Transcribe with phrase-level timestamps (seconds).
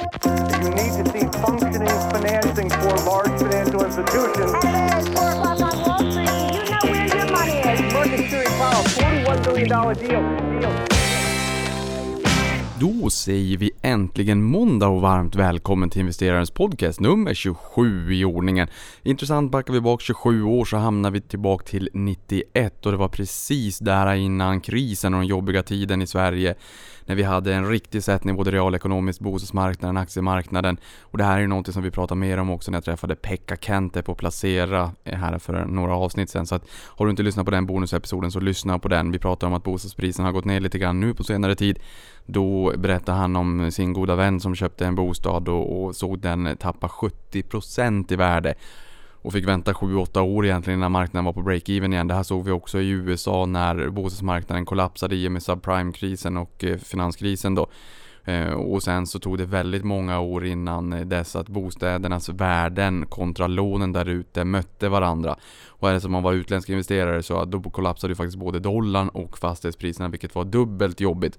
[0.00, 4.52] You need to see functioning financing for large financial institutions.
[4.62, 6.30] Hello, it's 4 o'clock on Wall Street.
[6.56, 7.92] You know where your money is.
[7.92, 10.60] Market Security Powell, $41 billion deal.
[10.60, 10.90] deal.
[12.80, 18.68] Då säger vi äntligen måndag och varmt välkommen till investerarens podcast nummer 27 i ordningen.
[19.02, 23.08] Intressant, backar vi bak 27 år så hamnar vi tillbaka till 91 och det var
[23.08, 26.54] precis där innan krisen och den jobbiga tiden i Sverige
[27.10, 31.46] när vi hade en riktig sättning både realekonomiskt, bostadsmarknaden, aktiemarknaden och det här är ju
[31.46, 35.18] någonting som vi pratar mer om också när jag träffade Pekka Kente på Placera eh,
[35.18, 38.40] här för några avsnitt sen så att har du inte lyssnat på den bonusepisoden så
[38.40, 39.12] lyssna på den.
[39.12, 41.78] Vi pratar om att bostadspriserna har gått ner lite grann nu på senare tid.
[42.26, 46.56] Då berättade han om sin goda vän som köpte en bostad och, och såg den
[46.56, 48.54] tappa 70% i värde
[49.22, 52.08] och fick vänta 7-8 år egentligen innan marknaden var på break-even igen.
[52.08, 56.64] Det här såg vi också i USA när bostadsmarknaden kollapsade i och med subprime-krisen och
[56.64, 57.68] eh, finanskrisen då.
[58.24, 63.06] Eh, och sen så tog det väldigt många år innan eh, dess att bostädernas värden
[63.06, 65.36] kontra lånen där ute mötte varandra.
[65.68, 69.08] Och är det som man var utländsk investerare så då kollapsade ju faktiskt både dollarn
[69.08, 71.38] och fastighetspriserna vilket var dubbelt jobbigt.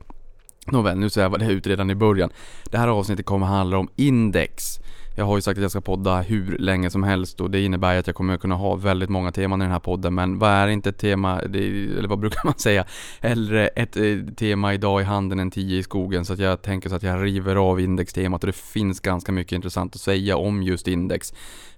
[0.68, 2.30] Nåväl, nu ser jag vad det ut redan i början.
[2.64, 4.80] Det här avsnittet kommer handla om index.
[5.22, 8.00] Jag har ju sagt att jag ska podda hur länge som helst och det innebär
[8.00, 10.14] att jag kommer kunna ha väldigt många teman i den här podden.
[10.14, 12.86] Men vad är inte ett tema, eller vad brukar man säga?
[13.20, 14.04] Hellre ett eh,
[14.38, 16.26] tema idag i handen än tio i skogen.
[16.26, 19.52] Så att jag tänker så att jag river av indextemat och det finns ganska mycket
[19.52, 21.34] intressant att säga om just index.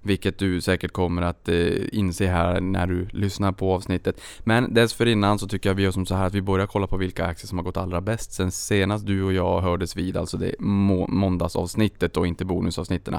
[0.06, 4.20] Vilket du säkert kommer att eh, inse här när du lyssnar på avsnittet.
[4.40, 6.96] Men dessförinnan så tycker jag vi gör som så här att vi börjar kolla på
[6.96, 10.36] vilka aktier som har gått allra bäst sen senast du och jag hördes vid, alltså
[10.36, 13.16] det må måndagsavsnittet och inte bonusavsnitten.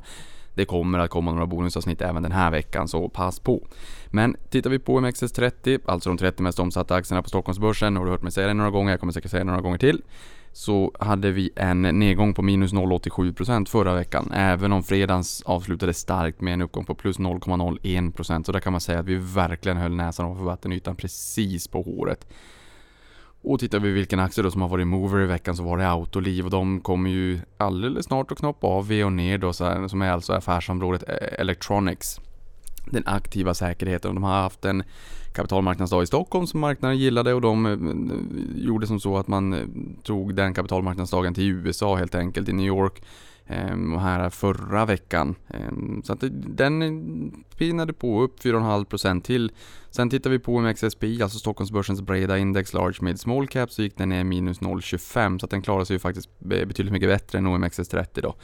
[0.54, 3.68] Det kommer att komma några bonusavsnitt även den här veckan, så pass på.
[4.08, 8.12] Men tittar vi på OMXS30, alltså de 30 mest omsatta aktierna på Stockholmsbörsen, har du
[8.12, 10.02] hört mig säga det några gånger, jag kommer säkert säga det några gånger till
[10.56, 14.32] så hade vi en nedgång på minus 0,87% förra veckan.
[14.34, 18.44] Även om fredagens avslutade starkt med en uppgång på plus 0,01%.
[18.44, 22.28] Så där kan man säga att vi verkligen höll näsan ovanför vattenytan precis på håret.
[23.42, 25.90] Och tittar vi vilken aktie då som har varit mover i veckan så var det
[25.90, 29.66] Autoliv och de kommer ju alldeles snart att knoppa av V och ner då, så
[29.66, 32.20] här, som är alltså affärsområdet eh, Electronics.
[32.92, 34.16] Den aktiva säkerheten.
[34.16, 34.84] De har haft en
[35.36, 39.60] kapitalmarknadsdag i Stockholm som marknaden gillade och de eh, gjorde som så att man eh,
[40.04, 43.04] tog den kapitalmarknadsdagen till USA helt enkelt i New York
[43.46, 45.36] ehm, och här förra veckan.
[45.48, 49.52] Ehm, så att den eh, pinade på upp 4,5% till.
[49.92, 53.98] Sen tittar vi på OMXSPI, alltså Stockholmsbörsens breda index Large Mid Small Cap, så gick
[53.98, 57.48] den ner minus 0,25 så att den klarar sig ju faktiskt betydligt mycket bättre än
[57.48, 58.36] OMXS30 då.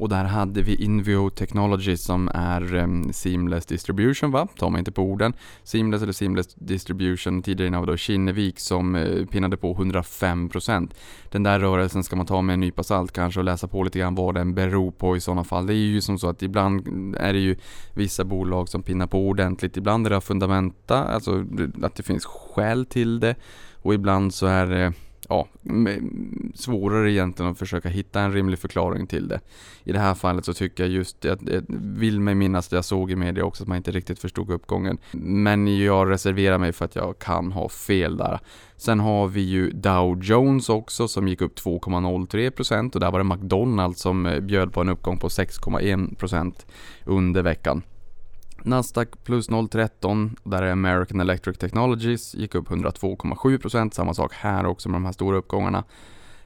[0.00, 4.48] Och där hade vi Invio Technology som är um, Seamless Distribution va?
[4.56, 5.32] Ta mig inte på orden.
[5.62, 10.90] Seamless eller Seamless Distribution, tidigare innan var då Kinnevik som uh, pinnade på 105%.
[11.30, 13.98] Den där rörelsen ska man ta med en nypa salt kanske och läsa på lite
[13.98, 15.66] grann vad den beror på i sådana fall.
[15.66, 17.56] Det är ju som så att ibland är det ju
[17.94, 19.76] vissa bolag som pinnar på ordentligt.
[19.76, 21.44] Ibland är det fundamenta, alltså
[21.82, 23.34] att det finns skäl till det.
[23.82, 24.92] Och ibland så är det
[25.28, 25.48] ja,
[26.54, 29.40] svårare egentligen att försöka hitta en rimlig förklaring till det.
[29.84, 32.84] I det här fallet så tycker jag just, jag, jag vill mig minnas det jag
[32.84, 34.98] såg i media också att man inte riktigt förstod uppgången.
[35.12, 38.40] Men jag reserverar mig för att jag kan ha fel där.
[38.76, 43.24] Sen har vi ju Dow Jones också som gick upp 2,03% och där var det
[43.24, 46.54] McDonalds som eh, bjöd på en uppgång på 6,1%
[47.04, 47.82] under veckan.
[48.64, 50.36] Nasdaq plus 0,13.
[50.44, 53.90] Där är American Electric Technologies, gick upp 102,7%.
[53.90, 55.84] Samma sak här också med de här stora uppgångarna.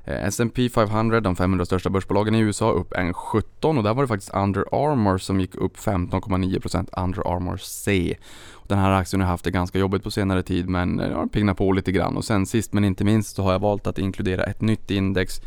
[0.05, 4.09] Eh, S&P 500, de 500 största börsbolagen i USA, upp 1,17 och där var det
[4.09, 8.17] faktiskt Under Armour som gick upp 15,9% Under Armour C.
[8.69, 11.57] Den här aktien har haft det ganska jobbigt på senare tid men eh, har pignat
[11.57, 14.45] på lite grann och sen sist men inte minst så har jag valt att inkludera
[14.45, 15.41] ett nytt index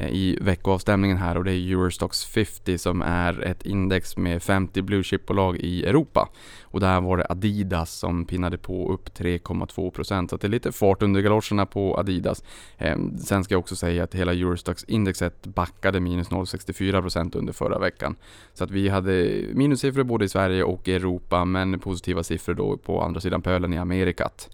[0.00, 4.82] Eh, i veckoavstämningen här och det är Eurostox 50 som är ett index med 50
[4.82, 6.28] blue chip-bolag i Europa.
[6.62, 11.02] Och där var det Adidas som pinnade på upp 3,2% så det är lite fart
[11.02, 12.44] under galoscherna på Adidas.
[12.78, 18.16] Eh, sen ska jag också säga att hela Eurostox-indexet backade minus 0,64% under förra veckan.
[18.54, 23.02] Så att vi hade minussiffror både i Sverige och Europa men positiva siffror då på
[23.02, 24.50] andra sidan pölen i Amerikat.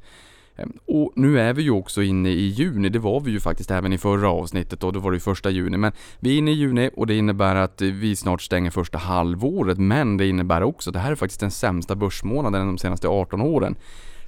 [0.57, 3.71] Ehm, och nu är vi ju också inne i juni, det var vi ju faktiskt
[3.71, 5.77] även i förra avsnittet och då var det ju första juni.
[5.77, 9.79] Men vi är inne i juni och det innebär att vi snart stänger första halvåret.
[9.79, 13.41] Men det innebär också att det här är faktiskt den sämsta börsmånaden de senaste 18
[13.41, 13.77] åren.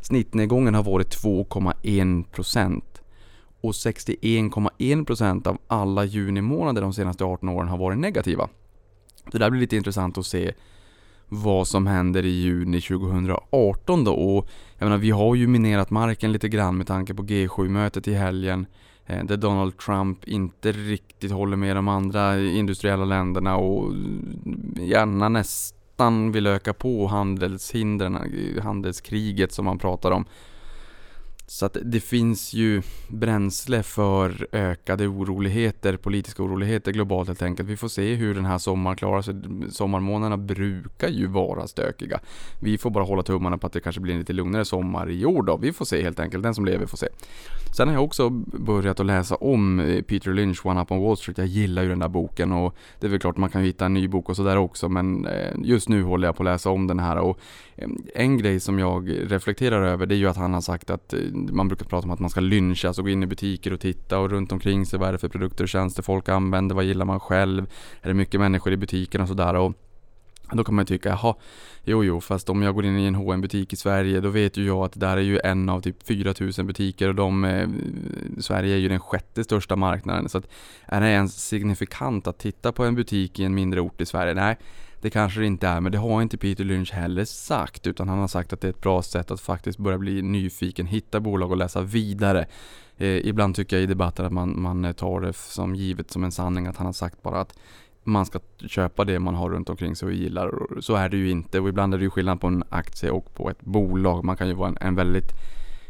[0.02, 2.82] Snittnedgången har varit 2,1%
[3.60, 8.48] och 61,1% av alla junimånader de senaste 18 åren har varit negativa.
[9.32, 10.52] Det där blir lite intressant att se
[11.28, 14.48] vad som händer i juni 2018 då och
[14.78, 18.66] jag menar vi har ju minerat marken lite grann med tanke på G7-mötet i helgen.
[19.06, 23.92] Eh, där Donald Trump inte riktigt håller med de andra industriella länderna och
[24.76, 30.24] gärna nästan vill öka på handelshindren, eh, handelskriget som man pratar om.
[31.50, 37.68] Så att det finns ju bränsle för ökade oroligheter, politiska oroligheter globalt helt enkelt.
[37.68, 39.34] Vi får se hur den här sommaren klarar sig.
[39.70, 42.20] Sommarmånaderna brukar ju vara stökiga.
[42.60, 45.24] Vi får bara hålla tummarna på att det kanske blir en lite lugnare sommar i
[45.24, 45.56] år då.
[45.56, 46.42] Vi får se helt enkelt.
[46.42, 47.08] Den som lever får se.
[47.76, 51.16] Sen har jag också börjat att läsa om eh, Peter Lynch, One Up on Wall
[51.16, 51.38] Street.
[51.38, 53.94] Jag gillar ju den där boken och det är väl klart man kan hitta en
[53.94, 56.86] ny bok och sådär också men eh, just nu håller jag på att läsa om
[56.86, 57.40] den här och
[57.78, 61.12] Ehm, en grej som jag reflekterar över det är ju att han har sagt att
[61.12, 63.80] eh, man brukar prata om att man ska lyncha, alltså gå in i butiker och
[63.80, 66.84] titta och runt omkring sig vad är det för produkter och tjänster folk använder, vad
[66.84, 67.66] gillar man själv,
[68.02, 69.72] är det mycket människor i butikerna och sådär och
[70.52, 71.34] då kan man ju tycka, jaha,
[71.84, 74.56] jo jo, fast om jag går in i en hm butik i Sverige, då vet
[74.56, 77.68] ju jag att det där är ju en av typ 4000 butiker och de, eh,
[78.40, 80.28] Sverige är ju den sjätte största marknaden.
[80.28, 80.48] Så att,
[80.86, 84.34] är det ens signifikant att titta på en butik i en mindre ort i Sverige?
[84.34, 84.56] Nej,
[85.00, 88.18] det kanske det inte är, men det har inte Peter Lynch heller sagt, utan han
[88.18, 91.50] har sagt att det är ett bra sätt att faktiskt börja bli nyfiken, hitta bolag
[91.50, 92.46] och läsa vidare.
[92.96, 96.32] Eh, ibland tycker jag i debatter att man, man tar det som givet som en
[96.32, 97.58] sanning att han har sagt bara att
[98.04, 100.80] man ska köpa det man har runt omkring sig och gillar.
[100.80, 103.34] Så är det ju inte och ibland är det ju skillnad på en aktie och
[103.34, 104.24] på ett bolag.
[104.24, 105.32] Man kan ju vara en, en väldigt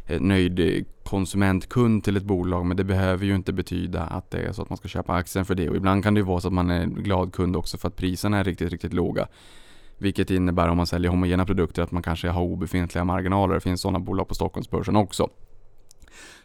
[0.08, 4.52] Eh, nöjd konsumentkund till ett bolag men det behöver ju inte betyda att det är
[4.52, 6.48] så att man ska köpa aktien för det och ibland kan det ju vara så
[6.48, 9.28] att man är glad kund också för att priserna är riktigt, riktigt låga.
[9.98, 13.54] Vilket innebär om man säljer homogena produkter att man kanske har obefintliga marginaler.
[13.54, 15.28] Det finns sådana bolag på Stockholmsbörsen också.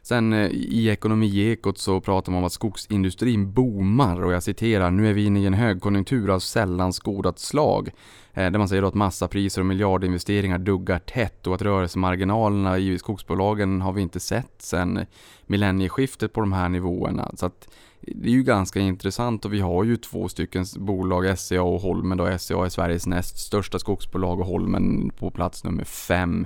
[0.06, 5.10] Sen eh, i Ekonomiekot så pratar man om att skogsindustrin boomar och jag citerar “Nu
[5.10, 7.90] är vi inne i en högkonjunktur av sällan skådat slag”
[8.34, 13.82] eh, där man säger att massapriser och miljardinvesteringar duggar tätt och att rörelsemarginalerna i skogsbolagen
[13.82, 15.06] har vi inte sett sedan
[15.46, 17.32] millennieskiftet på de här nivåerna.
[17.36, 17.70] Så att
[18.02, 21.82] eh, det är ju ganska intressant och vi har ju två stycken bolag, SCA och
[21.82, 22.38] Holmen då.
[22.38, 26.46] SCA är Sveriges näst största skogsbolag och Holmen på plats nummer fem.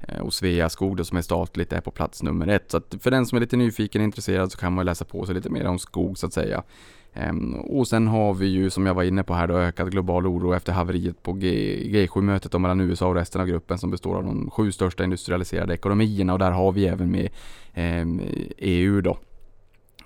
[0.00, 2.70] Eh, och Sveaskog då, som är statligt är på plats nummer ett.
[2.70, 5.26] Så att för den som är lite nyfiken och intresserad så kan man läsa på
[5.26, 6.62] sig lite mer om skog så att säga.
[7.14, 10.26] Ehm, och sen har vi ju som jag var inne på här då ökad global
[10.26, 14.24] oro efter haveriet på G, 7-mötet mellan USA och resten av gruppen som består av
[14.24, 17.28] de sju största industrialiserade ekonomierna och där har vi även med
[17.74, 18.20] ehm,
[18.58, 19.18] EU då.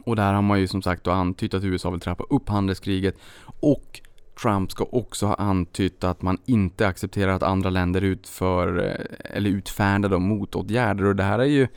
[0.05, 3.17] Och där har man ju som sagt då antytt att USA vill trappa upp handelskriget
[3.61, 4.00] och
[4.40, 9.50] Trump ska också ha antytt att man inte accepterar att andra länder utför eh, eller
[9.50, 11.05] utfärdar motåtgärder.
[11.05, 11.69] Och det här är ju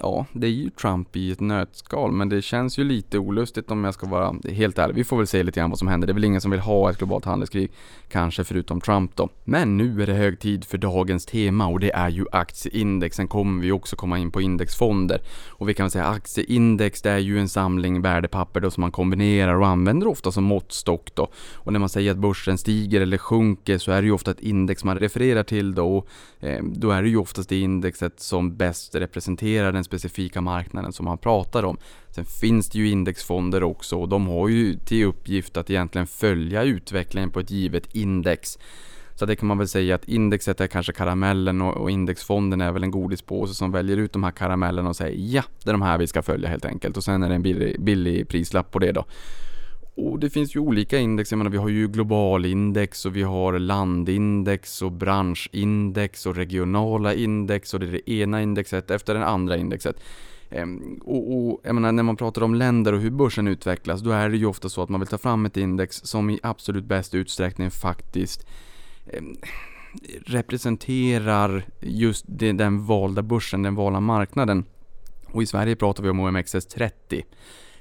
[0.00, 3.84] Ja, det är ju Trump i ett nötskal, men det känns ju lite olustigt om
[3.84, 4.94] jag ska vara helt ärlig.
[4.94, 6.06] Vi får väl se lite grann vad som händer.
[6.06, 7.70] Det är väl ingen som vill ha ett globalt handelskrig,
[8.08, 9.28] kanske förutom Trump då.
[9.44, 13.16] Men nu är det hög tid för dagens tema och det är ju aktieindex.
[13.16, 15.20] Sen kommer vi också komma in på indexfonder.
[15.48, 18.92] Och vi kan väl säga aktieindex, det är ju en samling värdepapper då som man
[18.92, 21.28] kombinerar och använder ofta som måttstock då.
[21.54, 24.40] Och när man säger att börsen stiger eller sjunker så är det ju ofta ett
[24.40, 25.96] index man refererar till då.
[25.96, 26.08] Och,
[26.40, 31.04] eh, då är det ju oftast det indexet som bäst representerar den specifika marknaden som
[31.04, 31.76] man pratar om.
[32.10, 36.62] Sen finns det ju indexfonder också och de har ju till uppgift att egentligen följa
[36.62, 38.58] utvecklingen på ett givet index.
[39.14, 42.82] Så det kan man väl säga att indexet är kanske karamellen och, indexfonden är väl
[42.82, 45.98] en godispåse som väljer ut de här karamellerna och säger ja, det är de här
[45.98, 46.96] vi ska följa helt enkelt.
[46.96, 49.04] Och sen är det en billig, billig prislapp på det då.
[49.96, 53.58] Och det finns ju olika index, jag menar vi har ju globalindex och vi har
[53.58, 59.56] landindex och branschindex och regionala index och det är det ena indexet efter det andra
[59.56, 60.00] indexet.
[60.50, 64.10] Ehm, och, och jag menar, när man pratar om länder och hur börsen utvecklas, då
[64.10, 66.84] är det ju ofta så att man vill ta fram ett index som i absolut
[66.84, 68.46] bäst utsträckning faktiskt
[69.12, 69.36] ehm,
[70.26, 74.64] representerar just den valda börsen, den valda marknaden.
[75.32, 77.22] Och i Sverige pratar vi om OMXS30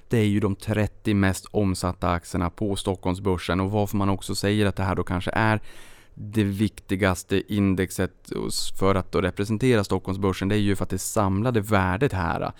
[0.07, 4.65] det är ju de 30 mest omsatta aktierna på Stockholmsbörsen och varför man också säger
[4.65, 5.61] att det här då kanske är
[6.13, 8.31] det viktigaste indexet
[8.79, 12.51] för att då representera Stockholmsbörsen det är ju för att det samlade värdet här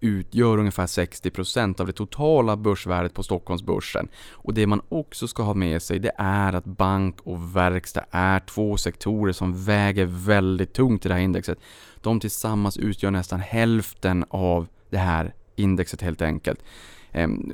[0.00, 4.08] utgör ungefär 60% av det totala börsvärdet på Stockholmsbörsen.
[4.32, 8.40] Och det man också ska ha med sig det är att bank och verkstad är
[8.40, 11.58] två sektorer som väger väldigt tungt i det här indexet.
[12.00, 16.60] De tillsammans utgör nästan hälften av det här indexet helt enkelt.
[17.16, 17.52] Ehm,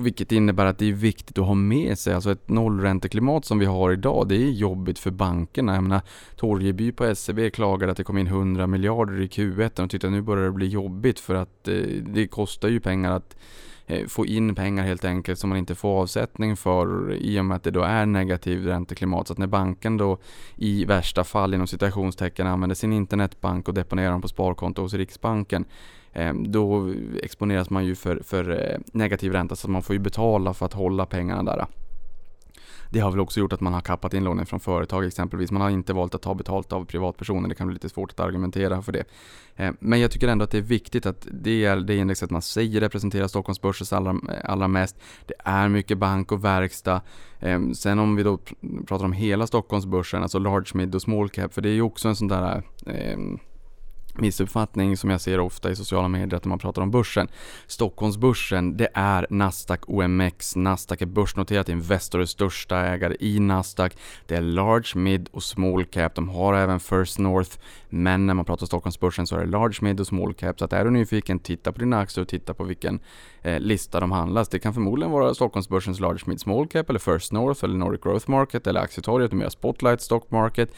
[0.00, 3.66] vilket innebär att det är viktigt att ha med sig, alltså ett nollränteklimat som vi
[3.66, 5.74] har idag, det är jobbigt för bankerna.
[5.74, 6.00] Jag menar,
[6.36, 10.12] Torgeby på SEB klagade att det kom in 100 miljarder i Q1 och tyckte att
[10.12, 11.74] nu börjar det bli jobbigt för att eh,
[12.06, 13.36] det kostar ju pengar att
[13.86, 17.56] eh, få in pengar helt enkelt som man inte får avsättning för i och med
[17.56, 19.26] att det då är negativ ränteklimat.
[19.26, 20.18] Så att när banken då
[20.56, 25.64] i värsta fall inom citationstecken använder sin internetbank och deponerar dem på sparkonto hos Riksbanken
[26.16, 30.54] Ehm, då exponeras man ju för, för eh, negativ ränta så man får ju betala
[30.54, 31.66] för att hålla pengarna där.
[32.90, 35.50] Det har väl också gjort att man har kappat inlåningen från företag exempelvis.
[35.50, 37.48] Man har inte valt att ta betalt av privatpersoner.
[37.48, 39.04] Det kan bli lite svårt att argumentera för det.
[39.56, 42.42] Ehm, men jag tycker ändå att det är viktigt att det är det indexet man
[42.42, 44.96] säger representerar Stockholmsbörsens allra, allra mest.
[45.26, 47.00] Det är mycket bank och verkstad.
[47.40, 48.38] Ehm, sen om vi då
[48.86, 52.08] pratar om hela Stockholmsbörsen, alltså large, mid och small cap, för det är ju också
[52.08, 52.62] en sån där
[54.20, 57.28] missuppfattning som jag ser ofta i sociala medier att när man pratar om börsen.
[57.66, 60.56] Stockholmsbörsen, det är Nasdaq OMX.
[60.56, 63.96] Nasdaq är börsnoterat, Investor är största ägare i Nasdaq.
[64.26, 66.14] Det är large, mid och small cap.
[66.14, 67.58] De har även First North.
[67.88, 70.58] Men när man pratar Stockholmsbörsen så är det large, mid och small cap.
[70.58, 73.00] Så att är du nyfiken, titta på dina aktier och titta på vilken
[73.42, 74.48] eh, lista de handlas.
[74.48, 78.30] Det kan förmodligen vara Stockholmsbörsens large, mid, small cap eller First North eller Nordic Growth
[78.30, 80.70] Market eller Aktietorget, mer Spotlight Stock Market.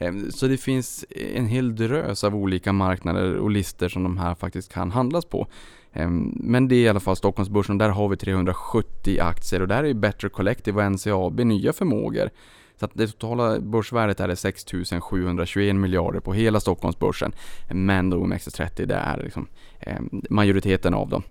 [0.00, 1.04] Ehm, så det finns
[1.34, 5.46] en hel drös av olika marknader och listor som de här faktiskt kan handlas på.
[5.92, 9.68] Ehm, men det är i alla fall Stockholmsbörsen och där har vi 370 aktier och
[9.68, 12.30] där är Better Collective och NCAB nya förmågor.
[12.76, 14.64] Så att det totala börsvärdet är 6
[15.00, 17.32] 721 miljarder på hela Stockholmsbörsen.
[17.70, 19.46] Men då OMXS30 det är liksom
[19.80, 21.22] ehm, majoriteten av dem.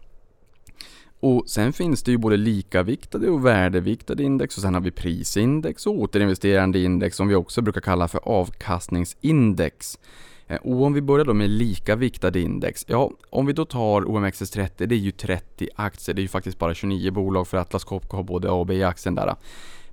[1.20, 5.88] Och sen finns det ju både likaviktade och värdeviktade index och sen har vi prisindex
[5.88, 10.00] och återinvesterande index som vi också brukar kalla för avkastningsindex.
[10.48, 14.86] Eh, och om vi börjar då med likaviktade index, ja om vi då tar OMXS30,
[14.86, 18.16] det är ju 30 aktier, det är ju faktiskt bara 29 bolag för Atlas Copco
[18.16, 19.36] har både A och B-aktien där.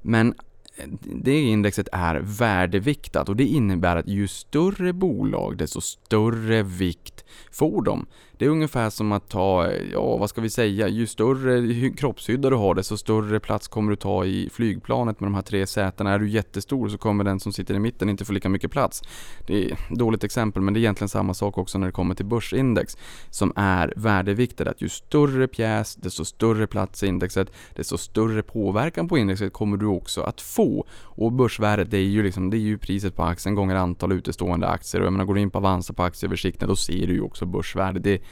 [0.02, 0.35] Men
[0.76, 7.25] eh, det indexet är värdeviktat och det innebär att ju större bolag desto större vikt
[7.50, 8.06] får de.
[8.38, 12.57] Det är ungefär som att ta, ja vad ska vi säga, ju större kroppshydda du
[12.57, 16.12] har desto större plats kommer du ta i flygplanet med de här tre sätena.
[16.12, 19.02] Är du jättestor så kommer den som sitter i mitten inte få lika mycket plats.
[19.47, 22.14] Det är ett dåligt exempel men det är egentligen samma sak också när det kommer
[22.14, 22.97] till börsindex
[23.31, 24.71] som är värdeviktade.
[24.71, 29.76] Att ju större pjäs, desto större plats i indexet, desto större påverkan på indexet kommer
[29.76, 30.87] du också att få.
[31.02, 34.69] Och börsvärdet det är ju, liksom, det är ju priset på aktien gånger antal utestående
[34.69, 35.00] aktier.
[35.00, 37.47] Och jag menar, går du in på Avanza på aktieöversikten då ser du ju också
[37.47, 38.02] börsvärdet.
[38.02, 38.25] Det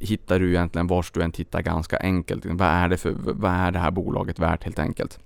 [0.00, 2.46] hittar du egentligen vars du än tittar ganska enkelt.
[2.46, 5.18] Vad är det, för, vad är det här bolaget värt helt enkelt?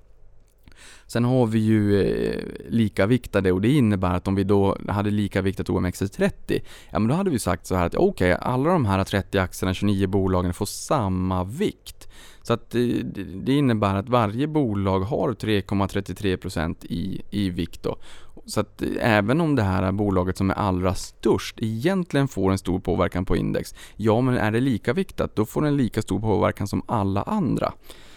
[1.07, 5.69] Sen har vi ju eh, likaviktade och det innebär att om vi då hade likaviktat
[5.69, 9.05] OMXS30, ja men då hade vi sagt så här att okej, okay, alla de här
[9.05, 12.09] 30 aktierna, 29 bolagen får samma vikt.
[12.43, 17.99] Så att eh, det, det innebär att varje bolag har 3,33% i, i vikt då.
[18.47, 22.59] Så att även om det här är bolaget som är allra störst egentligen får en
[22.59, 26.21] stor påverkan på index, ja men är det lika viktat då får den lika stor
[26.21, 27.73] påverkan som alla andra.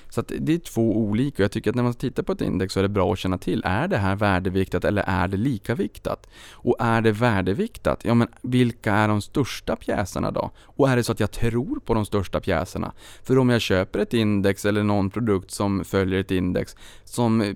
[0.09, 1.35] Så det är två olika.
[1.35, 3.19] och Jag tycker att när man tittar på ett index så är det bra att
[3.19, 6.29] känna till, är det här värdeviktat eller är det likaviktat?
[6.51, 10.51] Och är det värdeviktat, ja men vilka är de största pjäserna då?
[10.63, 12.93] Och är det så att jag tror på de största pjäserna?
[13.23, 17.53] För om jag köper ett index eller någon produkt som följer ett index som eh,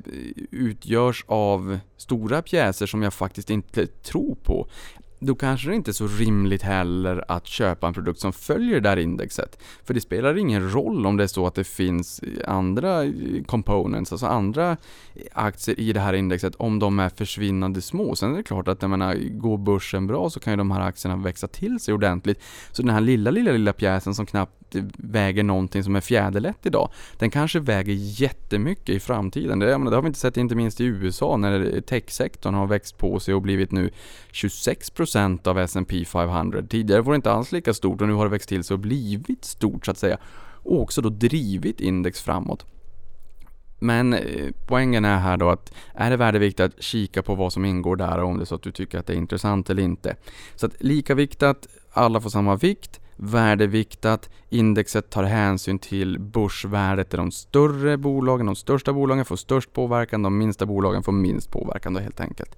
[0.51, 4.67] utgörs av stora pjäser som jag faktiskt inte tror på,
[5.23, 8.89] då kanske det inte är så rimligt heller att köpa en produkt som följer det
[8.89, 9.59] där indexet.
[9.83, 13.03] För det spelar ingen roll om det är så att det finns andra
[13.45, 14.77] components, alltså andra
[15.33, 18.15] aktier i det här indexet, om de är försvinnande små.
[18.15, 20.81] Sen är det klart att jag menar, går börsen bra så kan ju de här
[20.81, 22.41] aktierna växa till sig ordentligt.
[22.71, 24.61] Så den här lilla, lilla, lilla pjäsen som knappt
[24.97, 29.59] väger någonting som är fjäderlätt idag, den kanske väger jättemycket i framtiden.
[29.59, 32.97] Det, menar, det har vi inte sett inte minst i USA när techsektorn har växt
[32.97, 33.89] på sig och blivit nu
[34.31, 36.61] 26% av S&P 500.
[36.69, 38.79] Tidigare var det inte alls lika stort och nu har det växt till sig och
[38.79, 40.17] blivit stort så att säga.
[40.63, 42.65] Och också då drivit index framåt.
[43.83, 47.65] Men eh, poängen är här då att är det värdeviktigt att kika på vad som
[47.65, 49.83] ingår där och om det är så att du tycker att det är intressant eller
[49.83, 50.15] inte.
[50.55, 57.17] Så att lika viktat, alla får samma vikt, värdeviktat, indexet tar hänsyn till börsvärdet där
[57.17, 61.93] de större bolagen, de största bolagen får störst påverkan, de minsta bolagen får minst påverkan
[61.93, 62.55] då helt enkelt.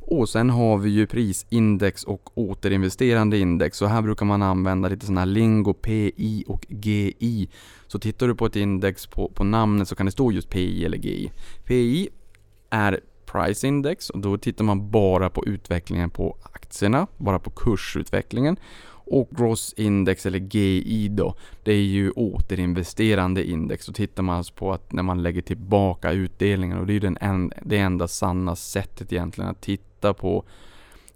[0.00, 5.06] Och sen har vi ju prisindex och återinvesterande index Så här brukar man använda lite
[5.06, 7.48] sådana här lingo, PI och GI.
[7.86, 10.84] Så tittar du på ett index på, på namnet så kan det stå just PI
[10.84, 11.32] eller GI.
[11.64, 12.08] PI
[12.70, 18.56] är price index och då tittar man bara på utvecklingen på aktierna, bara på kursutvecklingen.
[19.06, 23.86] Och gross index eller GI då, det är ju återinvesterande index.
[23.86, 27.00] Då tittar man alltså på att när man lägger tillbaka utdelningen och det är ju
[27.00, 30.44] den en, det enda sanna sättet egentligen att titta på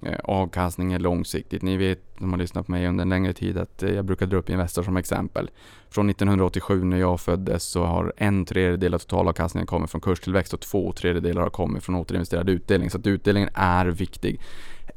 [0.03, 1.63] eh, avkastningen långsiktigt.
[1.63, 4.27] Ni vet, som har lyssnat på mig under en längre tid, att eh, jag brukar
[4.27, 5.51] dra upp Investor som exempel.
[5.91, 10.61] Från 1987 när jag föddes så har en tredjedel av totalavkastningen kommit från kurstillväxt och
[10.61, 12.91] två tredjedelar har kommit från återinvesterad utdelning.
[12.91, 14.41] Så att utdelningen är viktig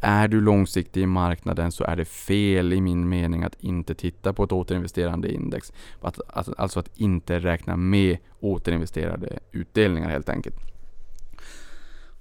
[0.03, 4.33] är du långsiktig i marknaden så är det fel i min mening att inte titta
[4.33, 5.73] på ett återinvesterande index.
[6.01, 10.55] Att, att, alltså att inte räkna med återinvesterade utdelningar helt enkelt.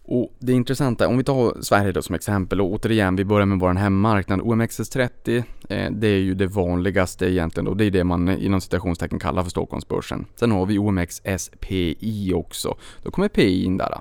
[0.05, 3.59] Och det intressanta, om vi tar Sverige då som exempel och återigen, vi börjar med
[3.59, 4.41] vår hemmamarknad.
[4.41, 9.19] OMXS30, eh, det är ju det vanligaste egentligen och det är det man inom citationstecken
[9.19, 10.27] kallar för Stockholmsbörsen.
[10.35, 12.77] Sen har vi OMXSPI också.
[13.03, 14.01] Då kommer PI in där.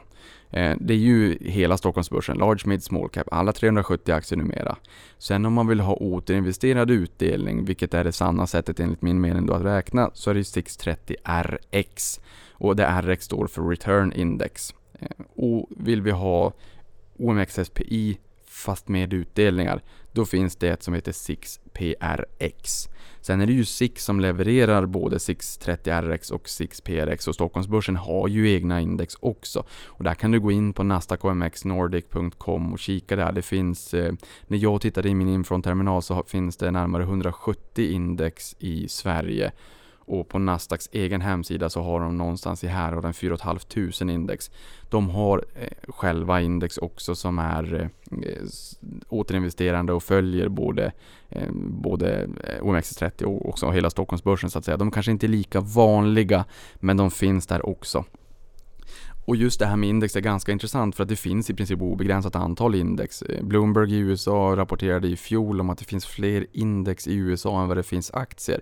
[0.52, 4.78] Eh, det är ju hela Stockholmsbörsen, large, mid, small cap, alla 370 aktier numera.
[5.18, 9.46] Sen om man vill ha återinvesterad utdelning, vilket är det sanna sättet enligt min mening
[9.46, 12.20] då att räkna, så är det 630 RX.
[12.52, 14.74] Och det RX står för Return Index.
[15.00, 16.54] Eh, och vill vi ha
[17.18, 18.18] OMXSPI
[18.48, 19.82] fast med utdelningar,
[20.12, 22.90] då finns det ett som heter 6PRX.
[23.22, 28.54] Sen är det ju SIX som levererar både 630RX och 6PRX och Stockholmsbörsen har ju
[28.54, 29.64] egna index också.
[29.86, 33.32] Och där kan du gå in på nasdaqomxnordic.com och kika där.
[33.32, 34.14] Det finns, eh,
[34.48, 39.52] när jag tittade i min infronterminal så finns det närmare 170 index i Sverige
[40.12, 44.14] och på Nasdaqs egen hemsida så har de någonstans i här och den 4 500
[44.14, 44.52] index.
[44.90, 48.46] De har eh, själva index också som är eh,
[49.10, 50.92] återinvesterande och följer både,
[51.30, 52.28] eh, både
[52.62, 54.78] OMXS30 och också hela Stockholmsbörsen så att säga.
[54.78, 58.06] De kanske inte är lika vanliga men de finns där också.
[59.26, 61.82] Och just det här med index är ganska intressant för att det finns i princip
[61.82, 63.24] obegränsat antal index.
[63.42, 67.68] Bloomberg i USA rapporterade i fjol om att det finns fler index i USA än
[67.68, 68.62] vad det finns aktier.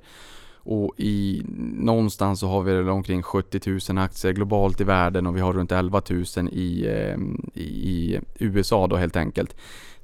[0.64, 1.44] Och i,
[1.78, 5.72] någonstans så har vi omkring 70 000 aktier globalt i världen och vi har runt
[5.72, 7.18] 11 000 i, eh,
[7.54, 9.56] i, i USA då helt enkelt.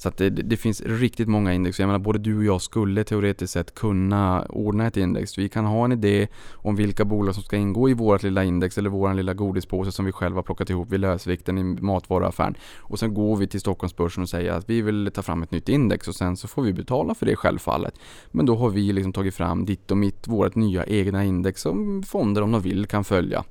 [0.06, 1.80] Så att det, det, finns riktigt många index.
[1.80, 5.38] Jag menar både du och jag skulle teoretiskt sett kunna ordna ett index.
[5.38, 8.78] Vi kan ha en idé om vilka bolag som ska ingå i vårt lilla index
[8.78, 12.56] eller vår lilla godispåse som vi själva plockat ihop vid lösvikten i matvaruaffären.
[12.78, 15.70] Och sen går vi till Stockholmsbörsen och säger att vi vill ta fram ett nytt
[15.70, 17.94] index och sen så får vi betala för det självfallet.
[18.32, 22.04] Men då har vi liksom tagit fram ditt och mitt, vårt nya egna index som
[22.04, 23.44] fonder om de vill kan följa.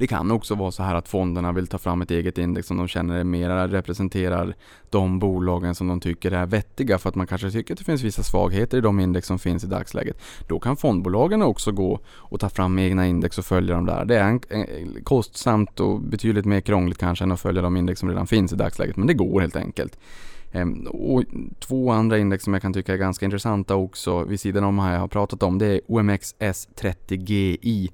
[0.00, 2.76] Det kan också vara så här att fonderna vill ta fram ett eget index som
[2.76, 4.54] de känner mer representerar
[4.90, 8.02] de bolagen som de tycker är vettiga för att man kanske tycker att det finns
[8.02, 10.22] vissa svagheter i de index som finns i dagsläget.
[10.48, 14.04] Då kan fondbolagen också gå och ta fram egna index och följa dem där.
[14.04, 18.00] Det är en, en, kostsamt och betydligt mer krångligt kanske än att följa de index
[18.00, 19.98] som redan finns i dagsläget, men det går helt enkelt.
[20.52, 21.24] Ehm, och
[21.58, 24.92] två andra index som jag kan tycka är ganska intressanta också vid sidan om här
[24.92, 27.88] jag har pratat om det är OMXS30GI.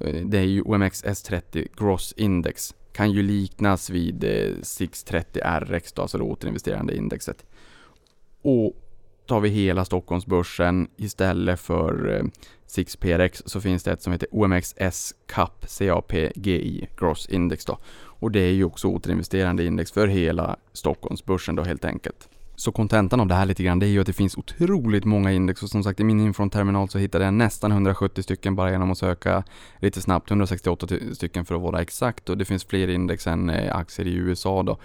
[0.00, 2.74] Eh, det är ju OMX S30 Gross Index.
[2.92, 7.46] Kan ju liknas vid eh, 630RX då, alltså det återinvesterande indexet.
[8.42, 8.76] Och
[9.26, 12.24] tar vi hela Stockholmsbörsen istället för eh,
[12.68, 17.78] 6PRX så finns det ett som heter OMX S CAP CAPGI Gross Index då.
[17.94, 22.28] Och det är ju också återinvesterande index för hela Stockholmsbörsen då helt enkelt.
[22.62, 25.32] Så kontentan av det här lite grann, det är ju att det finns otroligt många
[25.32, 28.90] index och som sagt i min infronterminal så hittade jag nästan 170 stycken bara genom
[28.90, 29.44] att söka
[29.78, 33.76] lite snabbt, 168 stycken för att vara exakt och det finns fler index än eh,
[33.76, 34.78] aktier i USA då.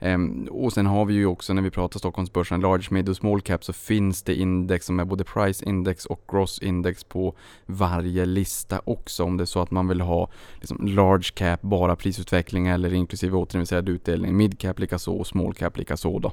[0.00, 3.40] Um, och sen har vi ju också när vi pratar Stockholmsbörsen, large, mid och small
[3.40, 7.34] cap så finns det index som är både price index och gross index på
[7.66, 10.30] varje lista också om det är så att man vill ha
[10.60, 15.76] liksom, large cap, bara prisutveckling eller inklusive återinvesterad utdelning, mid cap likaså och small cap
[15.76, 16.32] likaså då.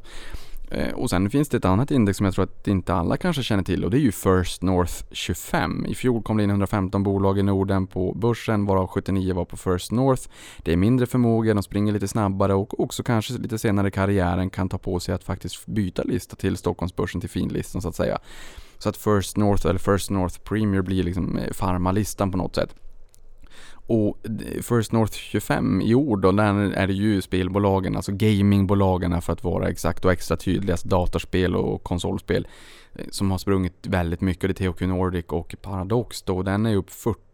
[0.71, 3.43] Eh, och sen finns det ett annat index som jag tror att inte alla kanske
[3.43, 5.85] känner till och det är ju First North 25.
[5.85, 9.57] I fjol kom det in 115 bolag i Norden på börsen varav 79 var på
[9.57, 10.29] First North.
[10.63, 14.49] Det är mindre förmåga, de springer lite snabbare och också kanske lite senare i karriären
[14.49, 18.17] kan ta på sig att faktiskt byta lista till Stockholmsbörsen till finlistan så att säga.
[18.77, 22.75] Så att First North eller First North Premier blir liksom eh, farmalistan på något sätt.
[23.89, 24.17] Och
[24.61, 29.43] First North 25 i år då, där är det ju spelbolagen, alltså gamingbolagen för att
[29.43, 32.47] vara exakt och extra tydligast, datorspel och konsolspel
[33.09, 34.57] som har sprungit väldigt mycket.
[34.57, 36.89] Det är THQ Nordic och Paradox då, den är upp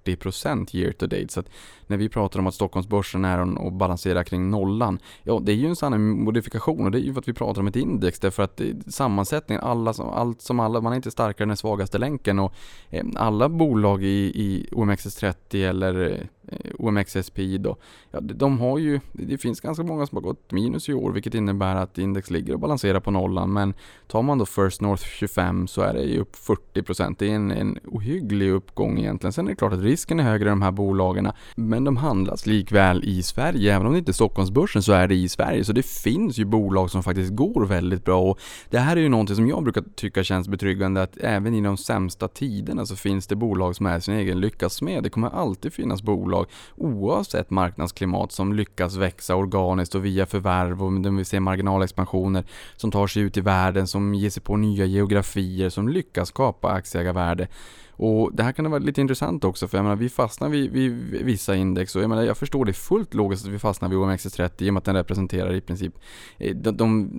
[0.06, 1.28] 40% year to date.
[1.30, 1.50] Så att
[1.88, 5.68] när vi pratar om att Stockholmsbörsen är och balanserar kring nollan, ja det är ju
[5.68, 6.86] en sann modifikation.
[6.86, 8.20] Och det är ju för att vi pratar om ett index.
[8.20, 12.40] Därför att sammansättningen, alla, allt som alla, man är inte starkare än den svagaste länken.
[12.40, 12.54] Och
[12.90, 17.78] eh, alla bolag i, i OMXS30 eller eh, OMXSPI då,
[18.12, 21.34] ja, de har ju, det finns ganska många som har gått minus i år vilket
[21.34, 23.54] innebär att index ligger och balanserar på nollan.
[23.54, 23.74] Men
[24.08, 26.36] tar man då First North 25 så är det ju upp
[26.76, 29.34] 40% det är en, en ohygglig uppgång egentligen.
[29.34, 31.32] Sen är det klart att risken är högre i de här bolagen.
[31.56, 33.76] Men de handlas likväl i Sverige.
[33.76, 35.64] Även om det inte är Stockholmsbörsen så är det i Sverige.
[35.64, 38.22] Så det finns ju bolag som faktiskt går väldigt bra.
[38.22, 41.62] Och det här är ju någonting som jag brukar tycka känns betryggande att även i
[41.62, 45.04] de sämsta tiderna så finns det bolag som är sin egen lyckas med.
[45.04, 51.02] Det kommer alltid finnas bolag oavsett marknadsklimat som lyckas växa organiskt och via förvärv och
[51.02, 54.86] de vill se marginalexpansioner som tar sig ut i världen, som ger sig på nya
[54.86, 55.35] geografier,
[55.70, 57.48] som lyckas skapa aktieägarvärde.
[57.98, 60.94] Och det här kan vara lite intressant också för jag menar vi fastnar vid, vid
[61.26, 64.64] vissa index och jag menar jag förstår det fullt logiskt att vi fastnar vid OMXS30
[64.64, 65.94] i och med att den representerar i princip
[66.38, 67.10] eh, de, de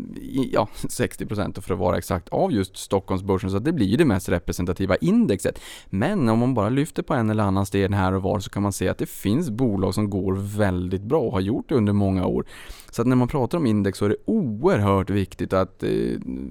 [0.53, 4.97] ja, 60% för att vara exakt av just Stockholmsbörsen så det blir det mest representativa
[4.97, 5.61] indexet.
[5.91, 8.63] Men om man bara lyfter på en eller annan sten här och var så kan
[8.63, 11.93] man se att det finns bolag som går väldigt bra och har gjort det under
[11.93, 12.47] många år.
[12.91, 15.91] Så att när man pratar om index så är det oerhört viktigt att eh,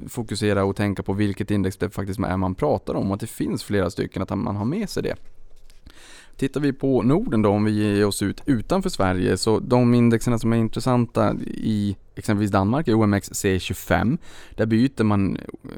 [0.08, 3.28] fokusera och tänka på vilket index det faktiskt är man pratar om och att det
[3.28, 5.16] finns flera stycken, att man har med sig det.
[6.38, 10.40] Tittar vi på Norden då, om vi ger oss ut utanför Sverige, så de indexerna
[10.40, 14.18] som är intressanta i exempelvis Danmark är OMX C25.
[14.56, 15.38] Där byter man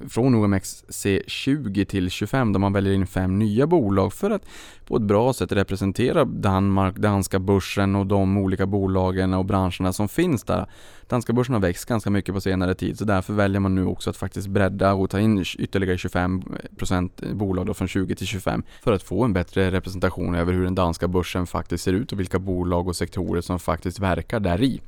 [0.10, 4.46] från OMX C20 till 25 där man väljer in fem nya bolag för att
[4.86, 10.10] på ett bra sätt representera Danmark, danska börsen och de olika bolagen och branscherna som
[10.10, 10.66] finns där.
[11.08, 14.10] Danska börsen har växt ganska mycket på senare tid så därför väljer man nu också
[14.10, 18.92] att faktiskt bredda och ta in ytterligare 25% bolag då från 20 till 25 för
[18.92, 22.40] att få en bättre representation över hur den danska börsen faktiskt ser ut och vilka
[22.40, 24.82] bolag och sektorer som faktiskt verkar där i.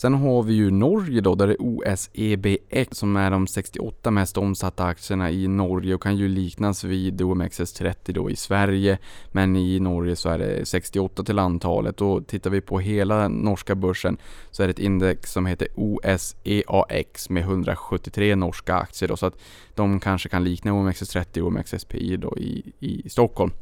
[0.00, 4.38] Sen har vi ju Norge då, där det är OSEBX som är de 68 mest
[4.38, 8.98] omsatta aktierna i Norge och kan ju liknas vid OMXS30 då i Sverige.
[9.32, 13.74] Men i Norge så är det 68 till antalet och tittar vi på hela norska
[13.74, 14.16] börsen
[14.50, 19.38] så är det ett index som heter OSEAX med 173 norska aktier då, så att
[19.74, 23.52] de kanske kan likna OMXS30 och OMXSPI då i, i Stockholm.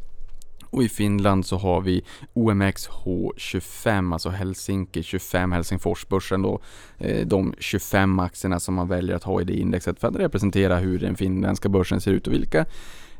[0.70, 6.61] Och i Finland så har vi OMXH25, alltså Helsinki 25, Helsingforsbörsen då.
[6.98, 10.76] Eh, de 25 aktierna som man väljer att ha i det indexet för att representera
[10.76, 12.66] hur den finländska börsen ser ut och vilka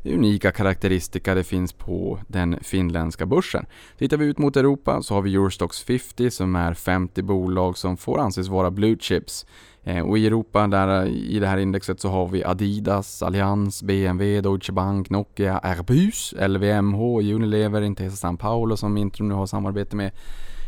[0.03, 3.65] unika karaktäristika det finns på den finländska börsen.
[3.97, 7.97] Tittar vi ut mot Europa så har vi Eurostox 50 som är 50 bolag som
[7.97, 9.45] får anses vara blue chips.
[9.87, 14.41] Eh, och i Europa, där i det här indexet så har vi Adidas, Allians, BMW,
[14.41, 17.01] Deutsche Bank, Nokia, Airbus, LVMH,
[17.35, 20.11] Unilever, Intesa San Paolo som Intrum nu har samarbete med,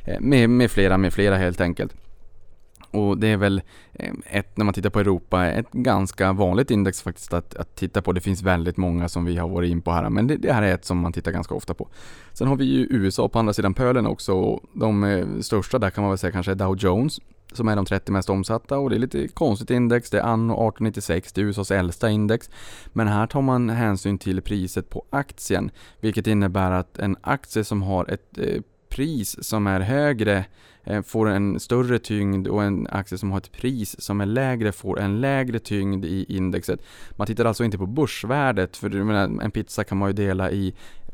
[0.06, 1.96] eh, med, med flera, med flera helt enkelt.
[2.92, 3.62] Och det är väl
[3.94, 8.02] eh, ett, när man tittar på Europa, ett ganska vanligt index faktiskt att, att titta
[8.02, 8.12] på.
[8.12, 10.64] Det finns väldigt många som vi har varit in på här, men det, det, här
[10.64, 11.88] är ett som man tittar ganska ofta på.
[12.34, 16.02] Sen har vi ju USA på andra sidan pölen också och de största där kan
[16.02, 17.20] man väl säga kanske är Dow Jones
[17.54, 20.10] som är de 30 mest omsatta och det är lite konstigt index.
[20.10, 22.50] Det är anno 1896, det är USAs äldsta index.
[22.88, 27.82] Men här tar man hänsyn till priset på aktien, vilket innebär att en aktie som
[27.82, 30.46] har ett eh, pris som är högre
[30.84, 34.72] Eh, får en större tyngd och en aktie som har ett pris som är lägre
[34.72, 36.80] får en lägre tyngd i indexet.
[37.12, 38.96] Man tittar alltså inte på börsvärdet, för
[39.42, 40.74] en pizza kan man ju dela i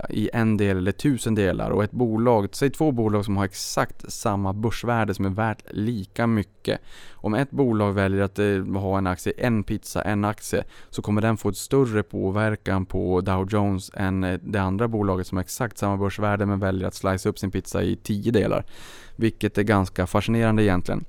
[0.10, 4.12] i en del eller tusen delar och ett bolag, säg två bolag som har exakt
[4.12, 6.82] samma börsvärde som är värt lika mycket.
[7.14, 11.22] Om ett bolag väljer att eh, ha en aktie, en pizza, en aktie, så kommer
[11.22, 15.44] den få ett större påverkan på Dow Jones än eh, det andra bolaget som har
[15.44, 18.66] exakt samma börsvärde men väljer att slice upp sin pizza i tio delar.
[19.16, 21.06] Vilket är ganska fascinerande egentligen.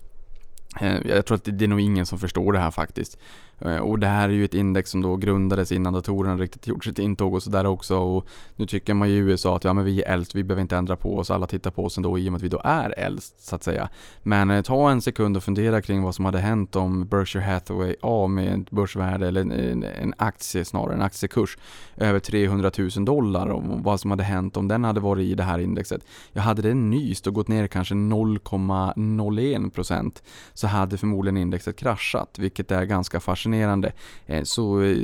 [0.81, 3.19] Eh, jag tror att det är nog ingen som förstår det här faktiskt.
[3.59, 6.85] Eh, och det här är ju ett index som då grundades innan datorerna riktigt gjort
[6.85, 7.99] sitt intåg och sådär också.
[7.99, 10.63] Och nu tycker man ju i USA att ja, men vi är äldst, vi behöver
[10.63, 12.61] inte ändra på oss, alla tittar på oss ändå i och med att vi då
[12.65, 13.89] är äldst så att säga.
[14.23, 17.95] Men eh, ta en sekund och fundera kring vad som hade hänt om Berkshire Hathaway
[18.03, 21.59] A med ett börsvärde eller en, en aktie snarare, en aktiekurs
[21.97, 25.43] över 300 000 dollar och vad som hade hänt om den hade varit i det
[25.43, 26.05] här indexet.
[26.33, 30.23] Jag hade den nyst och gått ner kanske 0,01%
[30.55, 33.93] så hade förmodligen indexet kraschat, vilket är ganska fascinerande fascinerande.
[34.27, 34.97] Eh, så eh,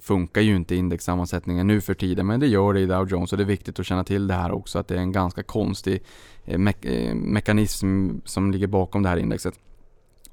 [0.00, 3.38] funkar ju inte indexsammansättningen nu för tiden, men det gör det i Dow Jones och
[3.38, 6.02] det är viktigt att känna till det här också att det är en ganska konstig
[6.44, 6.72] eh, me
[7.14, 9.54] mekanism som ligger bakom det här indexet.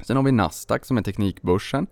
[0.03, 1.87] Sen har vi Nasdaq som är teknikbörsen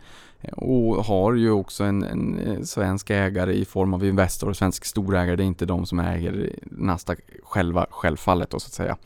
[0.57, 5.35] och har ju också en, en svensk ägare i form av Investor, svensk storägare.
[5.35, 8.97] Det är inte de som äger Nasdaq själva, självfallet då så att säga.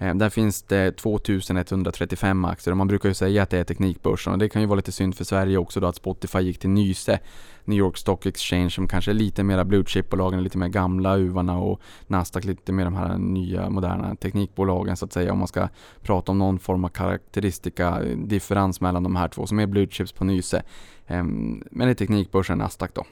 [0.00, 4.32] Eh, där finns det 2135 aktier och man brukar ju säga att det är teknikbörsen
[4.32, 6.70] och det kan ju vara lite synd för Sverige också då att Spotify gick till
[6.70, 7.18] Nyse,
[7.64, 11.58] New York Stock Exchange som kanske är lite mera blue chip-bolagen, lite mer gamla uvarna
[11.58, 15.68] och Nasdaq lite mer de här nya moderna teknikbolagen så att säga om man ska
[16.02, 19.86] prata om någon form av karaktäristika eh, differens mellan de här två som är blue
[19.90, 20.62] chips på Nyse.
[21.06, 23.04] Ehm, men det är teknikbörsen Nasdaq då.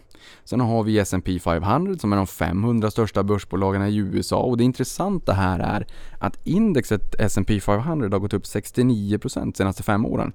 [0.44, 4.64] Sen har vi S&P 500 som är de 500 största börsbolagen i USA och det
[4.64, 5.86] intressanta här är
[6.18, 10.32] att indexet S&P 500 har gått upp 69% de senaste fem åren.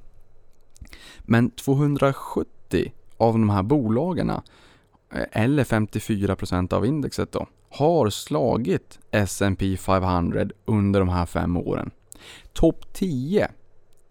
[1.19, 4.39] Men 270 av de här bolagen, eh,
[5.31, 11.91] eller 54% av indexet då, har slagit S&P 500 under de här fem åren.
[12.53, 13.47] Topp 10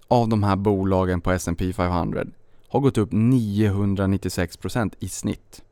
[0.08, 2.24] av de här bolagen på S&P 500
[2.72, 5.62] har gått upp 996% i snitt.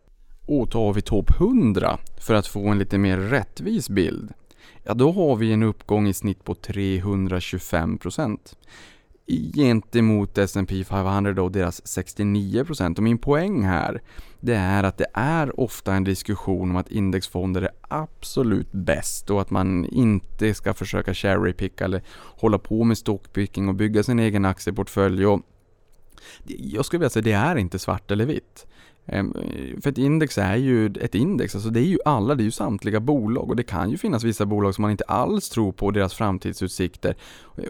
[0.47, 4.33] Och tar vi topp 100 för att få en lite mer rättvis bild,
[4.83, 8.39] ja då har vi en uppgång i snitt på 325%
[9.55, 12.97] gentemot S&P 500 och deras 69%.
[12.97, 14.03] Och min poäng här,
[14.41, 19.41] det är att det är ofta en diskussion om att indexfonder är absolut bäst och
[19.41, 22.03] att man inte ska försöka cherrypicka eller
[22.41, 25.27] hålla på med stockpicking och bygga sin egen aktieportfölj.
[25.27, 25.43] Och
[26.47, 28.67] jag skulle vilja säga det är inte svart eller vitt.
[29.07, 29.35] Ehm,
[29.83, 32.51] för ett index är ju ett index, alltså det är ju alla, det är ju
[32.51, 35.91] samtliga bolag och det kan ju finnas vissa bolag som man inte alls tror på
[35.91, 37.15] deras framtidsutsikter.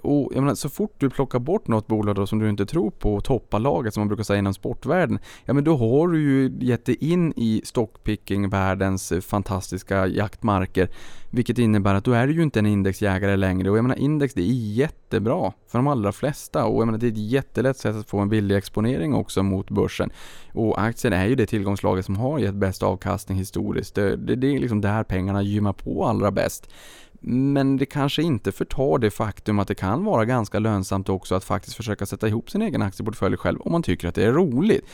[0.02, 2.90] Och jag menar, så fort du plockar bort något bolag då som du inte tror
[2.90, 6.22] på och toppar laget som man brukar säga inom sportvärlden, ja men då har du
[6.22, 10.90] ju gett dig in i stockpicking-världens eh, fantastiska jaktmarker.
[11.30, 14.34] Vilket innebär att då är du ju inte en indexjägare längre och jag menar index
[14.34, 17.96] det är jättebra för de allra flesta och jag menar det är ett jättelätt sätt
[17.96, 20.10] att få en billig exponering också mot börsen.
[20.52, 23.94] Och aktien är ju det tillgångslaget som har gett bäst avkastning historiskt.
[23.94, 26.70] Det, det, det är liksom där pengarna gymmar på allra bäst.
[27.22, 31.44] Men det kanske inte förtar det faktum att det kan vara ganska lönsamt också att
[31.44, 34.84] faktiskt försöka sätta ihop sin egen aktieportfölj själv om man tycker att det är roligt.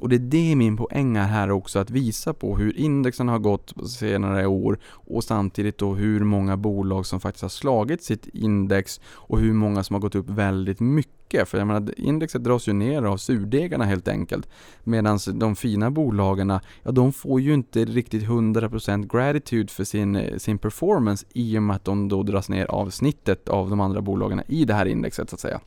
[0.00, 3.38] Och det är det min poäng är här också, att visa på hur indexen har
[3.38, 8.26] gått på senare år och samtidigt då hur många bolag som faktiskt har slagit sitt
[8.26, 11.23] index och hur många som har gått upp väldigt mycket.
[11.30, 14.48] För jag menar, indexet dras ju ner av surdegarna helt enkelt.
[14.84, 20.58] Medan de fina bolagen, ja de får ju inte riktigt 100% gratitude för sin, sin
[20.58, 24.42] performance i och med att de då dras ner av snittet av de andra bolagen
[24.48, 25.60] i det här indexet så att säga.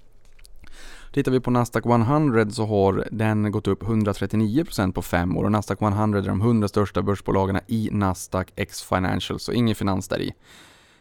[1.14, 5.52] Tittar vi på Nasdaq 100 så har den gått upp 139% på fem år och
[5.52, 10.22] Nasdaq 100 är de 100 största börsbolagen i Nasdaq X Financial, så ingen finans där
[10.22, 10.34] i.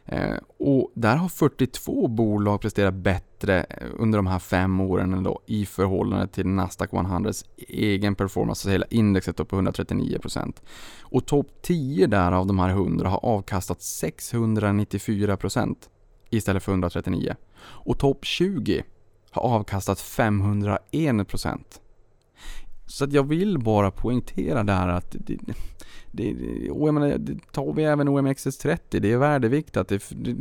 [0.07, 5.40] Eh, och där har 42 bolag presterat bättre eh, under de här fem åren ändå,
[5.47, 10.57] i förhållande till Nasdaq 100s egen performance, alltså hela indexet upp på 139%.
[11.01, 15.77] Och topp 10 där av de här 100 har avkastat 694%
[16.31, 17.35] istället för 139.
[17.59, 18.83] Och topp 20
[19.31, 21.59] har avkastat 501%.
[22.87, 25.16] Så att jag vill bara poängtera där att
[26.11, 26.35] det,
[26.71, 29.89] och jag menar, det tar vi även OMXS30, det är värdeviktat.
[29.89, 30.37] Det, det,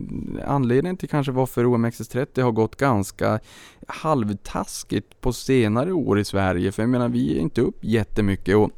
[0.46, 3.40] anledningen till kanske varför OMXS30 har gått ganska
[3.88, 8.72] halvtaskigt på senare år i Sverige, för jag menar vi är inte upp jättemycket och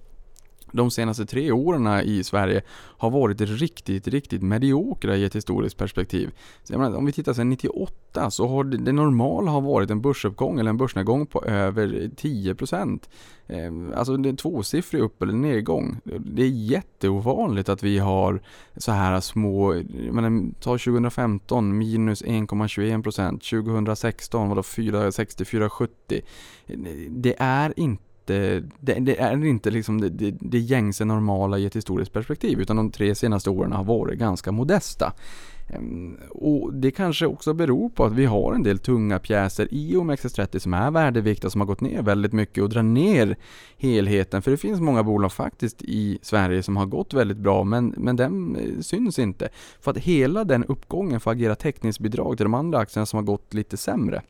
[0.72, 2.62] de senaste tre åren i Sverige
[2.98, 6.32] har varit riktigt, riktigt mediokra i ett historiskt perspektiv.
[6.64, 10.02] Så menar, om vi tittar sedan 98 så har det, det normala har varit en
[10.02, 13.00] börsuppgång eller en börsnedgång på över 10%.
[13.48, 16.00] Eh, alltså det är tvåsiffrig upp eller nedgång.
[16.20, 18.42] Det är jätteovanligt att vi har
[18.78, 19.74] så här små,
[20.12, 26.22] menar, ta 2015 minus 1,21%, 2016 var det 4,60-4,70.
[27.10, 31.66] Det är inte Eh, det, det, är inte liksom det, det, det gängse normala i
[31.66, 35.14] ett historiskt perspektiv utan de tre senaste åren har varit ganska modesta.
[35.70, 39.96] Ehm, och Det kanske också beror på att vi har en del tunga pjäser i
[39.96, 43.36] OMXS30 som är värdevikta som har gått ner väldigt mycket och drar ner
[43.78, 44.42] helheten.
[44.42, 48.16] För det finns många bolag faktiskt i Sverige som har gått väldigt bra men, men
[48.16, 49.50] den eh, syns inte.
[49.82, 53.54] För att hela den uppgången får agera täckningsbidrag till de andra aktierna som har gått
[53.54, 54.22] lite sämre.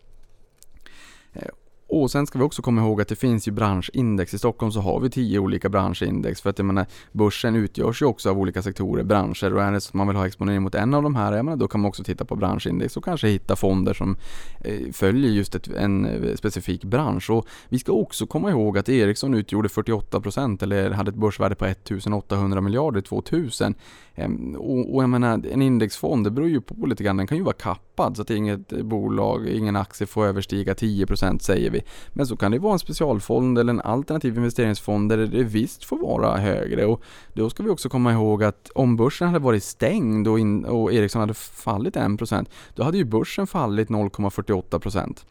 [1.33, 1.47] Eh,
[1.89, 4.33] och sen ska vi också komma ihåg att det finns ju branschindex.
[4.33, 8.05] I Stockholm så har vi tio olika branschindex för att jag menar, börsen utgörs ju
[8.05, 10.75] också av olika sektorer, branscher och är det så att man vill ha exponering mot
[10.75, 13.27] en av de här, jag menar, då kan man också titta på branschindex och kanske
[13.27, 14.17] hitta fonder som
[14.61, 17.29] eh, följer just ett, en eh, specifik bransch.
[17.29, 21.65] Och vi ska också komma ihåg att Ericsson utgjorde 48% eller hade ett börsvärde på
[21.65, 23.75] 1800 miljarder 2000.
[24.17, 27.37] Ehm, och, och jag menar, en indexfond, det beror ju på lite grann, den kan
[27.37, 31.81] ju vara kappad så att inget bolag, ingen aktie får överstiga 10% säger vi.
[32.13, 35.97] Men så kan det vara en specialfond eller en alternativ investeringsfond där det visst får
[35.97, 36.85] vara högre.
[36.85, 37.03] Och
[37.33, 40.93] då ska vi också komma ihåg att om börsen hade varit stängd och, in, och
[40.93, 45.25] Ericsson hade fallit 1% då hade ju börsen fallit 0,48%.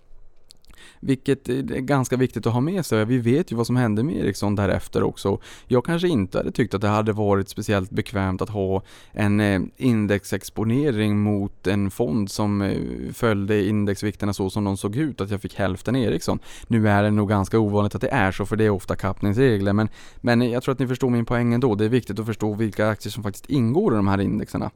[1.01, 3.05] Vilket eh, är ganska viktigt att ha med sig.
[3.05, 5.39] Vi vet ju vad som hände med Ericsson därefter också.
[5.67, 8.83] Jag kanske inte hade tyckt att det hade varit speciellt bekvämt att ha
[9.13, 12.79] en eh, indexexponering mot en fond som eh,
[13.13, 16.39] följde indexvikterna så som de såg ut, att jag fick hälften Ericsson.
[16.67, 19.73] Nu är det nog ganska ovanligt att det är så, för det är ofta kappningsregler,
[19.73, 19.89] men,
[20.21, 21.75] men jag tror att ni förstår min poäng ändå.
[21.75, 24.71] Det är viktigt att förstå vilka aktier som faktiskt ingår i de här indexerna.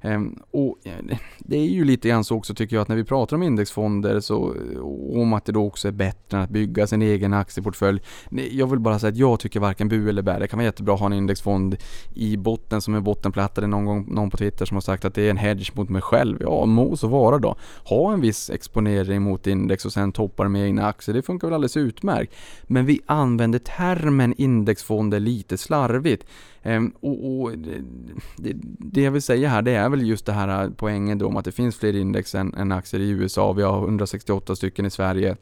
[0.00, 3.04] Ehm, och eh, det är ju lite grann så också tycker jag att när vi
[3.04, 4.80] pratar om indexfonder så eh,
[5.20, 8.00] om att det då också är bättre än att bygga sin egen aktieportfölj.
[8.50, 10.38] Jag vill bara säga att jag tycker varken bu eller bä.
[10.38, 11.76] Det kan vara jättebra att ha en indexfond
[12.14, 13.60] i botten som är bottenplatta.
[13.60, 15.70] Det är någon gång någon på Twitter som har sagt att det är en hedge
[15.74, 16.38] mot mig själv.
[16.40, 17.56] Ja, må så vara då.
[17.84, 21.14] Ha en viss exponering mot index och sen toppa med egna aktier.
[21.14, 22.34] Det funkar väl alldeles utmärkt.
[22.62, 26.26] Men vi använder termen indexfonder lite slarvigt.
[26.68, 27.82] Ehm, och, och det,
[28.78, 31.36] det, jag vill säga här det är väl just det här äh, poängen då om
[31.36, 33.52] att det finns fler index än, än aktier i USA.
[33.52, 35.36] Vi har 168 stycken i Sverige.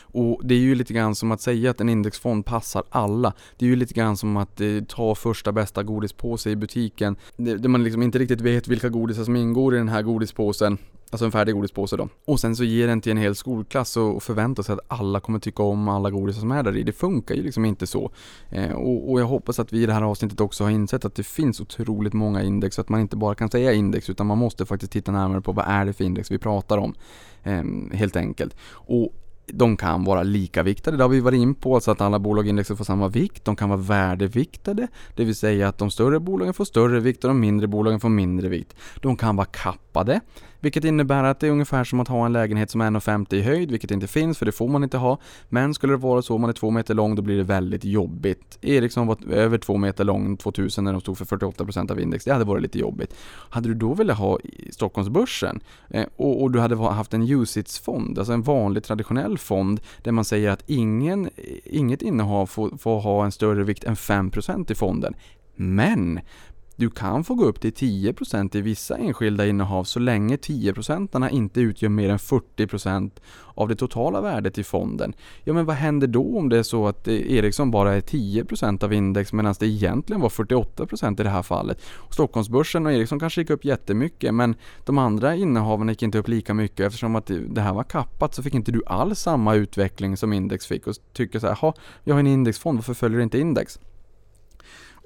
[0.00, 3.32] Och det är ju lite grann som att säga att en indexfond passar alla.
[3.56, 7.16] Det är ju lite grann som att eh, ta första bästa godispåse i butiken.
[7.36, 10.78] Där man liksom inte riktigt vet vilka godisar som ingår i den här godispåsen.
[11.10, 12.08] Alltså en färdig godispåse då.
[12.24, 15.38] Och sen så ger den till en hel skolklass och förväntar sig att alla kommer
[15.38, 16.82] tycka om alla godisar som är där i.
[16.82, 18.10] Det funkar ju liksom inte så.
[18.50, 21.14] Eh, och, och, jag hoppas att vi i det här avsnittet också har insett att
[21.14, 22.74] det finns otroligt många index.
[22.74, 25.52] Så att man inte bara kan säga index utan man måste faktiskt titta närmare på
[25.52, 26.94] vad är det för index vi pratar om.
[27.42, 28.56] Eh, helt enkelt.
[28.72, 29.12] Och
[29.52, 32.46] de kan vara lika viktade, det har vi varit in på, så att alla bolag
[32.46, 33.44] i indexet får samma vikt.
[33.44, 37.28] De kan vara värdeviktade, det vill säga att de större bolagen får större vikt och
[37.28, 38.76] de mindre bolagen får mindre vikt.
[39.00, 40.20] De kan vara kappade,
[40.60, 43.42] vilket innebär att det är ungefär som att ha en lägenhet som är 1,50 i
[43.42, 45.18] höjd, vilket inte finns för det får man inte ha.
[45.48, 47.84] Men skulle det vara så, om man är två meter lång, då blir det väldigt
[47.84, 48.58] jobbigt.
[48.60, 52.24] Ericsson var över två meter lång 2000 när de stod för 48% av index.
[52.24, 53.14] Det hade varit lite jobbigt.
[53.50, 54.38] Hade du då velat ha
[54.70, 60.12] Stockholmsbörsen eh, och, och, du hade haft en USITS-fond, alltså en vanlig traditionell fond där
[60.12, 61.30] man säger att ingen,
[61.64, 65.14] inget innehav får, får ha en större vikt än 5% i fonden.
[65.60, 66.20] Men
[66.78, 71.60] du kan få gå upp till 10% i vissa enskilda innehav så länge 10% inte
[71.60, 73.10] utgör mer än 40%
[73.54, 75.12] av det totala värdet i fonden.
[75.44, 78.84] Ja men vad händer då om det är så att eh, Ericsson bara är 10%
[78.84, 81.82] av index medan det egentligen var 48% i det här fallet.
[82.10, 86.54] Stockholmsbörsen och Ericsson kanske gick upp jättemycket men de andra innehaven gick inte upp lika
[86.54, 90.32] mycket eftersom att det här var kappat så fick inte du alls samma utveckling som
[90.32, 93.78] index fick och tycker så här, jag har en indexfond, varför följer inte index?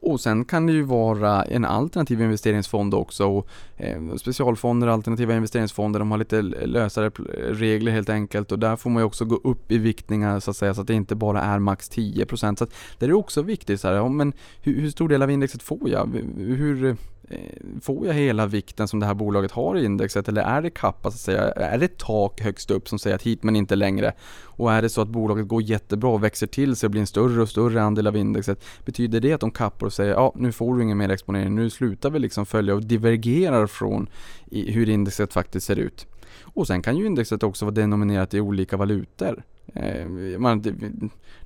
[0.03, 3.27] Och sen kan det ju vara en alternativ investeringsfond också.
[3.27, 7.11] Och, eh, specialfonder, alternativa investeringsfonder, de har lite lösare
[7.51, 10.57] regler helt enkelt och där får man ju också gå upp i viktningar så att
[10.57, 12.59] säga så att det inte bara är max 10%.
[12.59, 15.31] Så att det är också viktigt så här, ja, men hur, hur stor del av
[15.31, 16.17] indexet får jag?
[16.37, 16.97] Hur,
[17.29, 20.71] Eh, får jag hela vikten som det här bolaget har i indexet eller är det
[20.71, 21.53] kappat så att säga?
[21.53, 24.13] Är det tak högst upp som säger att hit men inte längre?
[24.43, 27.07] Och är det så att bolaget går jättebra och växer till sig och blir en
[27.07, 30.53] större och större andel av indexet, betyder det att de kappar och säger ja nu
[30.53, 34.09] får du ingen mer exponering, nu slutar vi liksom följa och divergerar från
[34.51, 36.07] hur indexet faktiskt ser ut.
[36.43, 39.43] Och sen kan ju indexet också vara denominerat i olika valutor.
[39.75, 40.07] Eh,
[40.39, 40.63] man,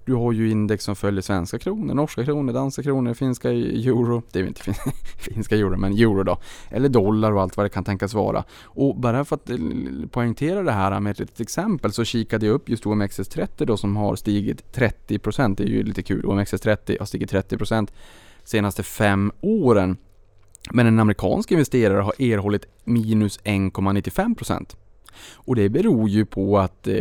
[0.05, 4.39] du har ju index som följer svenska kronor, norska kronor, danska kronor, finska euro, det
[4.39, 4.83] är inte inte
[5.17, 6.39] finska euro men euro då,
[6.71, 8.45] eller dollar och allt vad det kan tänkas vara.
[8.63, 9.57] Och bara för att eh,
[10.11, 13.97] poängtera det här med ett litet exempel så kikade jag upp just OMXS30 då som
[13.97, 17.89] har stigit 30%, det är ju lite kul, OMXS30 har stigit 30%
[18.45, 19.97] senaste fem åren.
[20.71, 24.77] Men en amerikansk investerare har erhållit minus 1,95%.
[25.35, 26.95] Och det beror ju på att eh,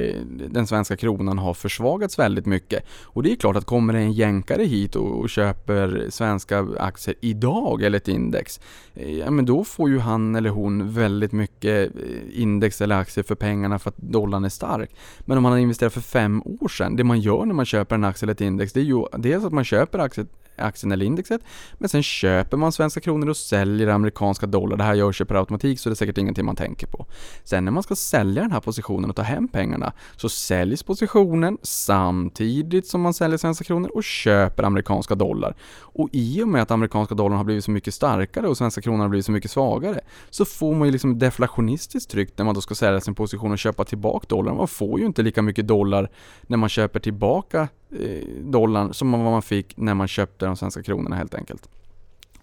[0.49, 2.83] den svenska kronan har försvagats väldigt mycket.
[3.03, 7.15] Och det är klart att kommer det en jänkare hit och, och köper svenska aktier
[7.21, 8.59] idag eller ett index,
[8.93, 13.23] eh, ja men då får ju han eller hon väldigt mycket eh, index eller aktier
[13.23, 14.95] för pengarna för att dollarn är stark.
[15.19, 17.95] Men om man har investerat för fem år sedan, det man gör när man köper
[17.95, 21.05] en aktie eller ett index, det är ju dels att man köper aktier aktien eller
[21.05, 21.41] indexet.
[21.77, 24.77] Men sen köper man svenska kronor och säljer amerikanska dollar.
[24.77, 27.05] Det här görs ju per automatik så det är säkert ingenting man tänker på.
[27.43, 31.57] Sen när man ska sälja den här positionen och ta hem pengarna så säljs positionen
[31.61, 35.55] samtidigt som man säljer svenska kronor och köper amerikanska dollar.
[35.79, 38.99] Och i och med att amerikanska dollarn har blivit så mycket starkare och svenska kronan
[38.99, 42.61] har blivit så mycket svagare så får man ju liksom deflationistiskt tryck när man då
[42.61, 44.57] ska sälja sin position och köpa tillbaka dollarn.
[44.57, 46.09] Man får ju inte lika mycket dollar
[46.47, 50.83] när man köper tillbaka Eh, dollarn som vad man fick när man köpte de svenska
[50.83, 51.69] kronorna helt enkelt.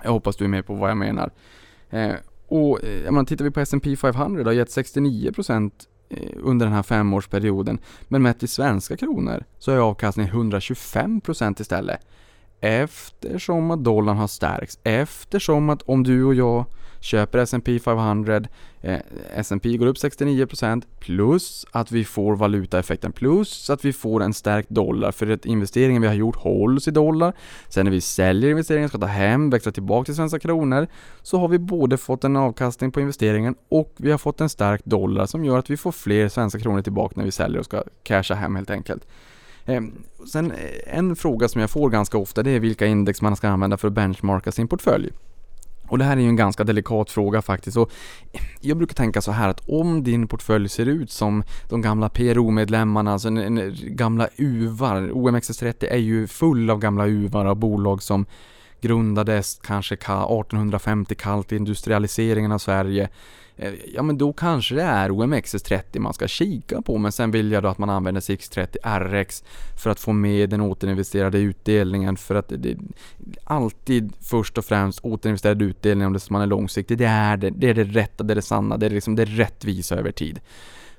[0.03, 1.31] Jag hoppas du är med på vad jag menar.
[1.91, 2.15] Eh,
[2.49, 5.71] och eh, jag menar, tittar vi på S&P 500 har gett 69%
[6.09, 7.79] eh, under den här femårsperioden.
[8.09, 12.01] Men mätt i svenska kronor så är avkastningen 125% istället.
[12.61, 16.65] Eftersom att dollarn har stärkts, eftersom att om du och jag
[17.03, 18.43] köper S&P 500,
[18.81, 18.99] eh,
[19.35, 24.69] S&P går upp 69% plus att vi får valutaeffekten plus att vi får en stärkt
[24.69, 27.33] dollar för att investeringen vi har gjort hålls i dollar.
[27.69, 30.87] Sen när vi säljer investeringen, ska ta hem, växla tillbaka till svenska kronor
[31.23, 34.85] så har vi både fått en avkastning på investeringen och vi har fått en stärkt
[34.85, 37.83] dollar som gör att vi får fler svenska kronor tillbaka när vi säljer och ska
[38.03, 39.07] casha hem helt enkelt.
[39.67, 39.93] Ehm,
[40.33, 43.49] sen eh, en fråga som jag får ganska ofta det är vilka index man ska
[43.49, 45.13] använda för att benchmarka sin portfölj.
[45.93, 47.77] Och det här är ju en ganska delikat fråga faktiskt.
[47.77, 47.93] Och
[48.61, 53.13] jag brukar tänka så här att om din portfölj ser ut som de gamla PRO-medlemmarna,
[53.13, 55.01] alltså en, en, gamla UVar.
[55.01, 58.27] OMXS30 är ju full av gamla UVar av bolag som
[58.81, 63.09] grundades kanske 1850 kallt industrialiseringen av Sverige.
[63.57, 67.53] Eh, ja men då kanske det är OMXS30 man ska kika på men sen vill
[67.53, 69.45] jag då att man använder 630 RX
[69.83, 72.77] för att få med den återinvesterade utdelningen för att det
[73.45, 76.99] alltid först och främst återinvesterad utdelning om det som man är långsiktig.
[76.99, 79.25] Det är det, det är det rätta, det är det sanna, det är liksom det
[79.25, 80.41] rättvisa över tid.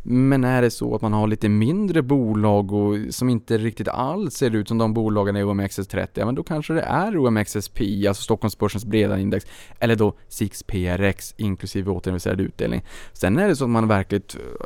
[0.05, 4.33] Men är det så att man har lite mindre bolag och som inte riktigt alls
[4.33, 8.23] ser ut som de bolagen i OMXS30, ja men då kanske det är OMXSP, alltså
[8.23, 9.45] Stockholmsbörsens breda index,
[9.79, 12.85] eller då 6PRX inklusive återinvesterad utdelning.
[13.13, 14.23] Sen är det så att man verkligen,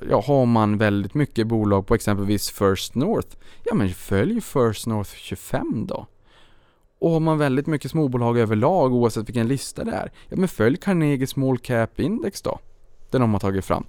[0.09, 5.11] ja har man väldigt mycket bolag på exempelvis First North, ja men följ First North
[5.15, 6.07] 25 då.
[6.99, 10.77] Och har man väldigt mycket småbolag överlag oavsett vilken lista det är, ja men följ
[10.77, 12.59] Carnegie Small Cap Index då.
[13.11, 13.85] Den de har tagit fram.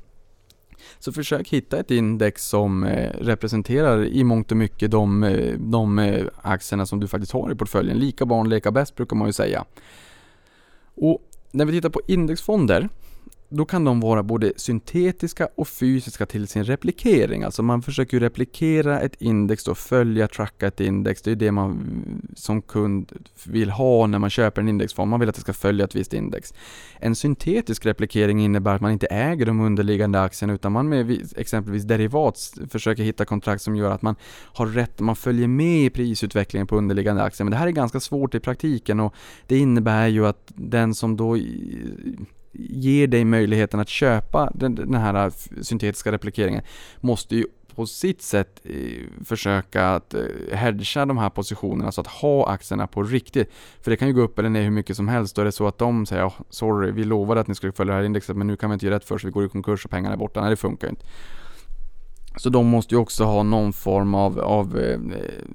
[0.98, 5.98] Så försök hitta ett index som eh, representerar i mångt och mycket de, eh, de
[5.98, 7.98] eh, aktierna som du faktiskt har i portföljen.
[7.98, 9.64] Lika barn leka bäst brukar man ju säga.
[10.94, 11.18] Och
[11.50, 12.88] när vi tittar på indexfonder
[13.50, 17.42] då kan de vara både syntetiska och fysiska till sin replikering.
[17.42, 21.22] Alltså man försöker replikera ett index och följa, tracka ett index.
[21.22, 21.78] Det är det man
[22.36, 23.12] som kund
[23.46, 25.10] vill ha när man köper en indexfond.
[25.10, 26.54] Man vill att det ska följa ett visst index.
[27.00, 31.84] En syntetisk replikering innebär att man inte äger de underliggande aktierna utan man med exempelvis
[31.84, 34.16] derivat försöker hitta kontrakt som gör att man
[34.54, 37.44] har rätt, man följer med i prisutvecklingen på underliggande aktier.
[37.44, 39.14] Men det här är ganska svårt i praktiken och
[39.46, 41.36] det innebär ju att den som då
[42.58, 45.32] ger dig möjligheten att köpa den, den här
[45.62, 46.62] syntetiska replikeringen
[47.00, 47.46] måste ju
[47.78, 52.86] på sitt sätt eh, försöka att eh, hedga de här positionerna så att ha aktierna
[52.86, 53.50] på riktigt.
[53.82, 55.36] För det kan ju gå upp eller ner hur mycket som helst.
[55.36, 57.94] Då är det så att de säger oh, sorry, vi lovade att ni skulle följa
[57.94, 59.48] det här indexet men nu kan vi inte göra rätt för så vi går i
[59.48, 60.40] konkurs och pengarna är borta.
[60.40, 61.06] Nej, det funkar inte.
[62.38, 65.00] Så de måste ju också ha någon form av, av eh,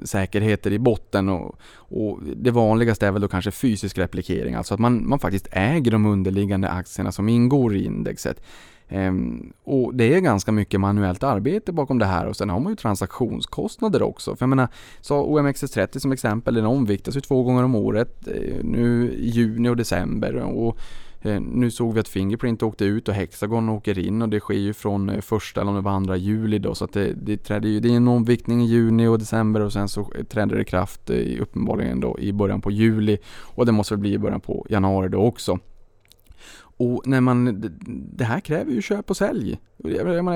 [0.03, 4.79] säkerheter i botten och, och, det vanligaste är väl då kanske fysisk replikering, alltså att
[4.79, 8.41] man, man faktiskt äger de underliggande aktierna som ingår i indexet.
[8.89, 12.71] Ehm, och det är ganska mycket manuellt arbete bakom det här och sen har man
[12.71, 14.35] ju transaktionskostnader också.
[14.35, 14.67] För jag menar,
[15.01, 19.69] så OMXS30 som exempel, den omviktas ju två gånger om året eh, nu i juni
[19.69, 20.35] och december.
[20.35, 20.77] Och
[21.25, 24.53] Eh, nu såg vi att Fingerprint åkte ut och Hexagon åker in och det sker
[24.53, 27.37] ju från eh, första eller om det var andra juli då så att det, det,
[27.37, 30.63] trädde ju, det är en omviktning i juni och december och sen så träder det
[30.63, 34.41] kraft eh, uppenbarligen då i början på juli och det måste väl bli i början
[34.41, 35.59] på januari då också.
[36.77, 37.63] Och när man,
[38.15, 39.59] det här kräver ju köp och sälj.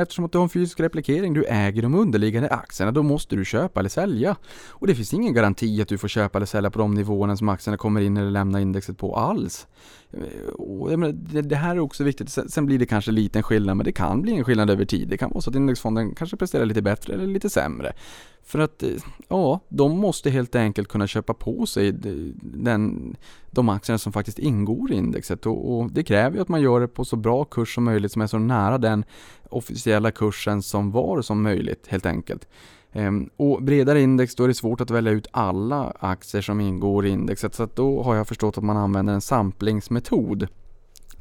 [0.02, 3.46] Eftersom att du har en fysisk replikering, du äger de underliggande aktierna, då måste du
[3.46, 4.36] köpa eller sälja.
[4.70, 7.50] Och det finns ingen garanti att du får köpa eller sälja på de nivåerna som
[7.50, 9.68] aktierna kommer in eller lämnar indexet på alls.
[10.54, 11.00] Och
[11.44, 12.30] det här är också viktigt.
[12.30, 15.08] Sen blir det kanske liten skillnad, men det kan bli en skillnad över tid.
[15.08, 17.94] Det kan vara så att indexfonden kanske presterar lite bättre eller lite sämre.
[18.48, 18.90] För att, eh,
[19.28, 21.92] ja, de måste helt enkelt kunna köpa på sig
[22.42, 23.16] den,
[23.52, 25.46] de aktierna som faktiskt ingår i indexet.
[25.46, 28.12] Och, och det kräver ju att man gör det på så bra kurs som möjligt
[28.12, 29.06] som är så nära den
[29.50, 32.48] officiella kursen som var som möjligt helt enkelt.
[32.92, 37.06] Ehm, och bredare index, då är det svårt att välja ut alla aktier som ingår
[37.06, 37.56] i indexet.
[37.56, 40.48] Så att då har jag förstått att man använder en samplingsmetod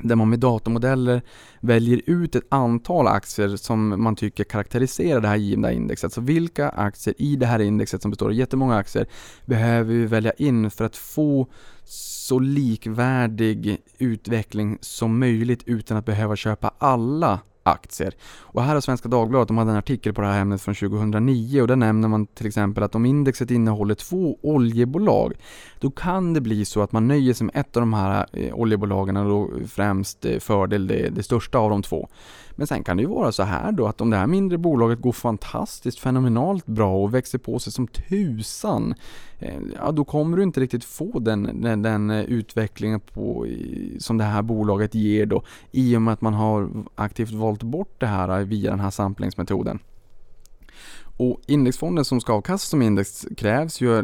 [0.03, 1.23] där man med datamodeller
[1.61, 6.13] väljer ut ett antal aktier som man tycker karaktäriserar det här givna indexet.
[6.13, 9.07] Så vilka aktier i det här indexet som består av jättemånga aktier
[9.47, 11.47] behöver vi välja in för att få
[11.85, 18.15] så likvärdig utveckling som möjligt utan att behöva köpa alla aktier.
[18.39, 21.61] Och här har Svenska Dagbladet, de hade en artikel på det här ämnet från 2009
[21.61, 25.35] och där nämner man till exempel att om indexet innehåller två oljebolag
[25.81, 28.55] då kan det bli så att man nöjer sig med ett av de här eh,
[28.55, 32.09] oljebolagen och då främst eh, fördel det, det största av de två.
[32.57, 35.01] Men sen kan det ju vara så här då att om det här mindre bolaget
[35.01, 38.95] går fantastiskt fenomenalt bra och växer på sig som tusan
[39.39, 43.47] eh, ja, då kommer du inte riktigt få den, den, den eh, utvecklingen på,
[43.99, 47.95] som det här bolaget ger då i och med att man har aktivt valt bort
[47.99, 49.79] det här eh, via den här samplingsmetoden.
[51.19, 53.99] Och indexfonden som ska avkastas som index krävs ju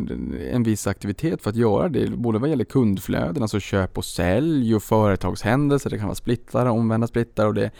[0.53, 4.75] en viss aktivitet för att göra det, både vad gäller kundflöden, alltså köp och sälj
[4.75, 7.71] och företagshändelser, det kan vara splittare, omvända splittare och det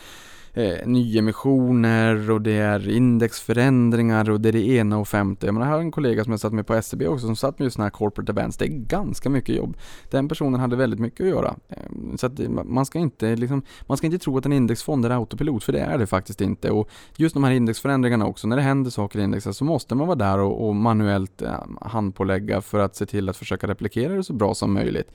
[0.55, 5.47] eh, nyemissioner och det är indexförändringar och det är det ena och femte.
[5.47, 7.59] Jag menar, här har en kollega som jag satt med på SCB också som satt
[7.59, 8.57] med just sådana här corporate events.
[8.57, 9.77] Det är ganska mycket jobb.
[10.11, 11.57] Den personen hade väldigt mycket att göra.
[11.69, 15.07] Eh, så att eh, man ska inte liksom, man ska inte tro att en indexfond
[15.07, 16.71] är autopilot, för det är det faktiskt inte.
[16.71, 20.07] Och just de här indexförändringarna också, när det händer saker i indexet så måste man
[20.07, 24.25] vara där och, och manuellt eh, handpålägga för att se till att försöka replikera det
[24.25, 25.13] så bra som möjligt.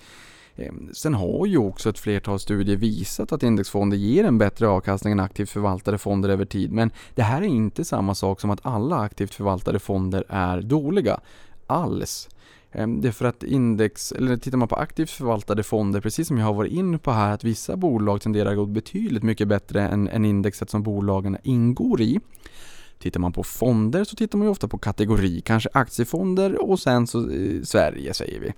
[0.58, 5.12] Ehm, sen har ju också ett flertal studier visat att indexfonder ger en bättre avkastning
[5.12, 6.72] än aktivt förvaltade fonder över tid.
[6.72, 11.20] Men det här är inte samma sak som att alla aktivt förvaltade fonder är dåliga.
[11.68, 12.30] Alls.
[12.72, 16.38] Ehm, det är för att index, eller tittar man på aktivt förvaltade fonder, precis som
[16.38, 19.88] jag har varit inne på här, att vissa bolag tenderar att gå betydligt mycket bättre
[19.88, 22.20] än, än indexet som bolagen ingår i.
[23.00, 27.08] Tittar man på fonder så tittar man ju ofta på kategori, kanske aktiefonder och sen
[27.08, 28.54] så eh, Sverige säger vi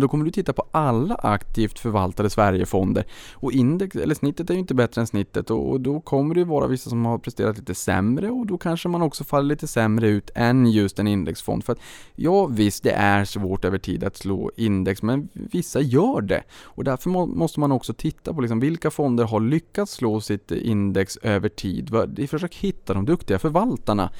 [0.00, 3.04] då kommer du titta på alla aktivt förvaltade Sverigefonder.
[3.32, 6.44] Och index, eller snittet är ju inte bättre än snittet och, och då kommer det
[6.44, 10.08] vara vissa som har presterat lite sämre och då kanske man också faller lite sämre
[10.08, 11.64] ut än just en indexfond.
[11.64, 11.78] För att
[12.14, 16.42] ja, visst, det är svårt över tid att slå index, men vissa gör det.
[16.62, 20.50] Och därför må, måste man också titta på liksom, vilka fonder har lyckats slå sitt
[20.50, 21.90] index över tid.
[22.30, 24.10] Försök hitta de duktiga förvaltarna.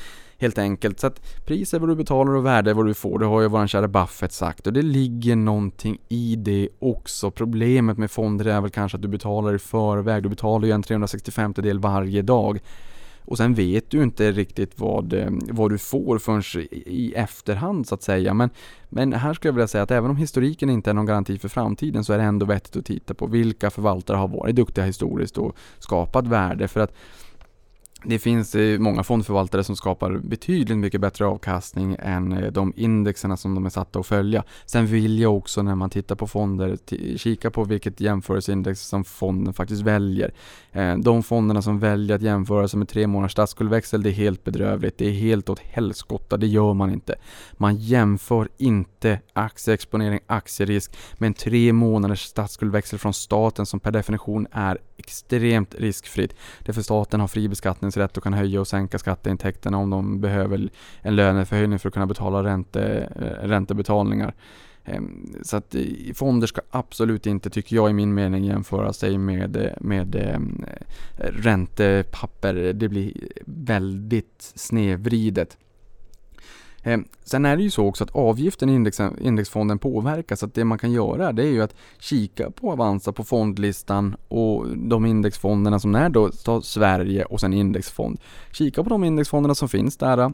[0.43, 1.01] Helt enkelt.
[1.01, 3.19] Så att pris är vad du betalar och värde är vad du får.
[3.19, 4.67] Det har ju våran kära Buffett sagt.
[4.67, 7.31] Och det ligger någonting i det också.
[7.31, 10.23] Problemet med fonder är väl kanske att du betalar i förväg.
[10.23, 12.61] Du betalar ju en 365 del varje dag.
[13.25, 17.95] Och sen vet du inte riktigt vad, eh, vad du får förrän i efterhand så
[17.95, 18.35] att säga.
[18.35, 18.51] Men,
[18.89, 21.49] men här skulle jag vilja säga att även om historiken inte är någon garanti för
[21.49, 25.39] framtiden så är det ändå vettigt att titta på vilka förvaltare har varit duktiga historiskt
[25.39, 26.69] och skapat värde.
[26.69, 26.95] För att
[28.05, 33.37] det finns eh, många fondförvaltare som skapar betydligt mycket bättre avkastning än eh, de indexerna
[33.37, 34.45] som de är satta att följa.
[34.67, 36.79] Sen vill jag också när man tittar på fonder
[37.17, 40.35] kika på vilket jämförelseindex som fonden faktiskt väljer.
[40.73, 44.45] Eh, de fonderna som väljer att jämföra sig med tre månaders statsskuldväxel, det är helt
[44.45, 44.99] bedrövligt.
[44.99, 47.15] Det är helt åt helskotta, det gör man inte.
[47.53, 54.47] Man jämför inte aktieexponering, aktierisk med en tre månaders statsskuldväxel från staten som per definition
[54.53, 56.35] är extremt riskfritt.
[56.59, 60.71] Därför staten har fri beskattning beskattningsrätt och kan höja och sänka skatteintäkterna om de behöver
[61.03, 64.35] en löneförhöjning för att kunna betala ränte, eh, räntebetalningar.
[64.85, 69.19] Ehm, så att eh, fonder ska absolut inte, tycker jag i min mening, jämföra sig
[69.19, 70.65] med, eh, med ehm,
[71.17, 72.73] räntepapper.
[72.75, 73.13] Det blir
[73.47, 75.59] väldigt snedvridet.
[76.83, 80.43] Eh, sen är det ju så också att avgiften i index, indexfonden påverkas.
[80.43, 84.67] Att det man kan göra det är ju att kika på Avanza på fondlistan och
[84.77, 86.31] de indexfonderna som är då
[86.63, 88.21] Sverige och sen indexfond.
[88.53, 90.33] Kika på de indexfonderna som finns där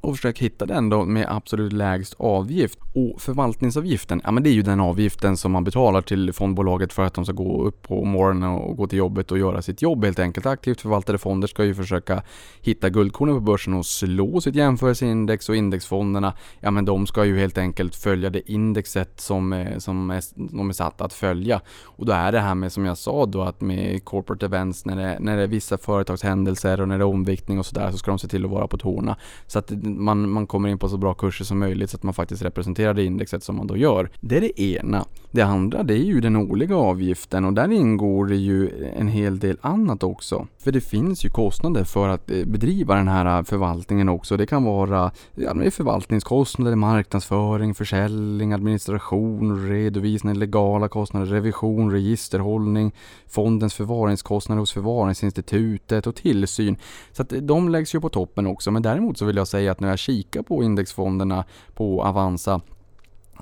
[0.00, 2.78] och försök hitta den då med absolut lägst avgift.
[2.94, 7.04] Och förvaltningsavgiften, ja men det är ju den avgiften som man betalar till fondbolaget för
[7.04, 10.04] att de ska gå upp på morgonen och gå till jobbet och göra sitt jobb
[10.04, 10.46] helt enkelt.
[10.46, 12.22] Aktivt förvaltade fonder ska ju försöka
[12.60, 17.38] hitta guldkornen på börsen och slå sitt jämförelseindex och indexfonderna, ja men de ska ju
[17.38, 20.22] helt enkelt följa det indexet som, eh, som är,
[20.56, 21.60] de är satta att följa.
[21.84, 24.96] Och då är det här med som jag sa då att med corporate events när
[24.96, 28.10] det, när det är vissa företagshändelser och när det är omviktning och sådär så ska
[28.10, 29.16] de se till att vara på tårna.
[29.46, 32.14] Så att man, man kommer in på så bra kurser som möjligt så att man
[32.14, 34.10] faktiskt representerar det indexet som man då gör.
[34.20, 35.04] Det är det ena.
[35.30, 39.38] Det andra det är ju den årliga avgiften och där ingår det ju en hel
[39.38, 40.46] del annat också.
[40.58, 44.36] För det finns ju kostnader för att eh, bedriva den här eh, förvaltningen också.
[44.36, 52.92] Det kan vara ja, förvaltningskostnader, marknadsföring, försäljning, administration, redovisning, legala kostnader, revision, registerhållning,
[53.26, 56.76] fondens förvaringskostnader hos förvaringsinstitutet och tillsyn.
[57.12, 58.70] Så att eh, de läggs ju på toppen också.
[58.70, 62.60] Men däremot så vill jag säga att när jag kikar på indexfonderna på Avanza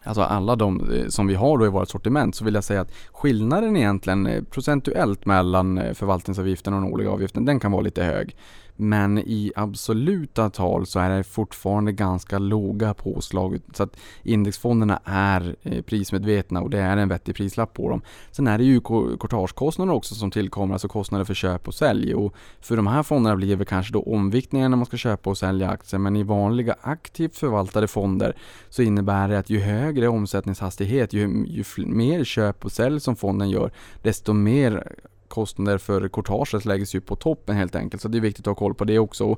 [0.04, 2.80] alltså alla de eh, som vi har då i vårt sortiment så vill jag säga
[2.80, 7.82] att skillnaden egentligen eh, procentuellt mellan eh, förvaltningsavgiften och den årliga avgiften den kan vara
[7.82, 8.36] lite hög.
[8.76, 13.60] Men i absoluta tal så är det fortfarande ganska låga påslag.
[13.74, 18.02] Så att indexfonderna är eh, prismedvetna och det är en vettig prislapp på dem.
[18.30, 22.14] Sen är det ju courtagekostnader också som tillkommer, alltså kostnader för köp och sälj.
[22.14, 25.38] Och för de här fonderna blir det kanske då omviktningar när man ska köpa och
[25.38, 25.98] sälja aktier.
[25.98, 28.36] Men i vanliga aktivt förvaltade fonder
[28.68, 33.50] så innebär det att ju högre omsättningshastighet, ju, ju mer köp och sälj som fonden
[33.50, 33.70] gör,
[34.02, 34.96] desto mer
[35.28, 38.02] kostnader för courtaget läggs ju på toppen helt enkelt.
[38.02, 39.36] Så det är viktigt att ha koll på det också.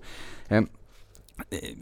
[0.49, 0.63] Eh,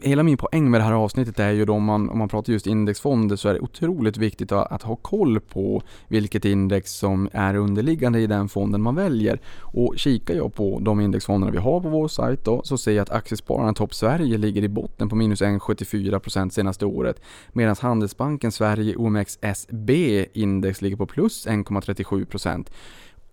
[0.01, 2.53] hela min poäng med det här avsnittet är ju då om man, om man pratar
[2.53, 7.29] just indexfonder så är det otroligt viktigt att, att, ha koll på vilket index som
[7.33, 9.39] är underliggande i den fonden man väljer.
[9.59, 13.03] Och kikar jag på de indexfonderna vi har på vår sajt då så ser jag
[13.03, 17.21] att Aktiespararna Topp Sverige ligger i botten på minus 1,74% senaste året
[17.53, 22.67] medan Handelsbanken Sverige OMXSB index ligger på plus 1,37%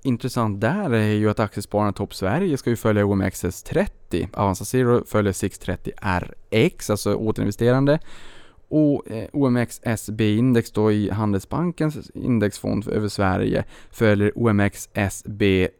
[0.04, 4.28] intressant där är ju att Aktiespararna Topp Sverige ska ju följa OMXS30.
[4.32, 5.92] Avanza Zero följer 630
[6.50, 7.98] RX, alltså återinvesterande.
[8.68, 15.72] Och eh, OMXSB-index då i Handelsbankens indexfond över Sverige följer OMXSBGI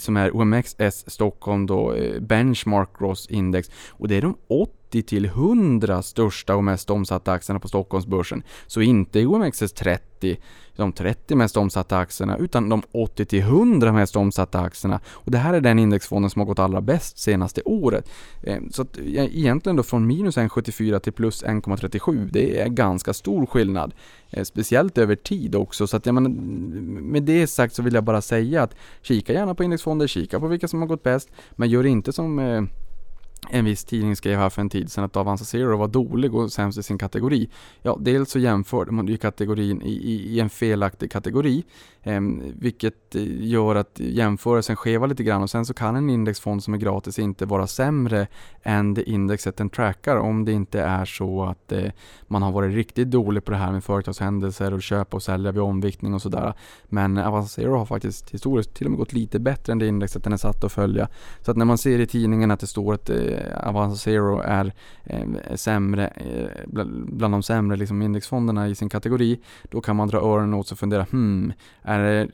[0.00, 5.24] som är OMXS Stockholm då eh, Benchmark Gross Index och det är de 80 till
[5.24, 8.42] 100 största och mest omsatta aktierna på Stockholmsbörsen.
[8.66, 10.36] Så inte OMXS30
[10.76, 15.00] de 30 mest omsatta aktierna utan de 80 till 100 mest omsatta aktierna.
[15.08, 18.10] Och det här är den indexfonden som har gått allra bäst senaste året.
[18.42, 23.46] Eh, så att egentligen då från minus 1,74 till plus 1,37, det är ganska stor
[23.46, 23.94] skillnad.
[24.30, 25.86] Eh, speciellt över tid också.
[25.86, 26.30] Så att jag menar,
[27.00, 30.46] med det sagt så vill jag bara säga att kika gärna på indexfonder, kika på
[30.46, 32.62] vilka som har gått bäst, men gör inte som eh,
[33.50, 36.52] en viss tidning skrev här för en tid sedan att Avanza Zero var dålig och
[36.52, 37.48] sämst i sin kategori.
[37.82, 41.64] Ja, dels så jämförde man ju kategorin i, i, i en felaktig kategori,
[42.02, 46.64] ehm, eh, vilket gör att jämförelsen skevar lite grann och sen så kan en indexfond
[46.64, 48.26] som är gratis inte vara sämre
[48.62, 51.90] än det indexet den trackar om det inte är så att eh,
[52.26, 55.62] man har varit riktigt dålig på det här med företagshändelser och köpa och sälja vid
[55.62, 56.54] omviktning och sådär.
[56.84, 60.24] Men Avanza Zero har faktiskt historiskt till och med gått lite bättre än det indexet
[60.24, 61.08] den är satt att följa.
[61.40, 64.40] Så att när man ser i tidningen att det står att eh, Eh, Avanza Zero
[64.40, 64.72] är
[65.04, 66.64] eh, sämre, eh,
[67.06, 70.74] bland de sämre liksom indexfonderna i sin kategori, då kan man dra öronen åt sig
[70.74, 71.52] och fundera, hmm,
[71.82, 72.28] är det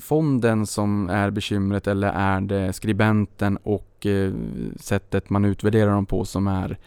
[0.00, 4.32] fonden som är bekymret eller är det skribenten och eh,
[4.76, 6.78] sättet man utvärderar dem på som är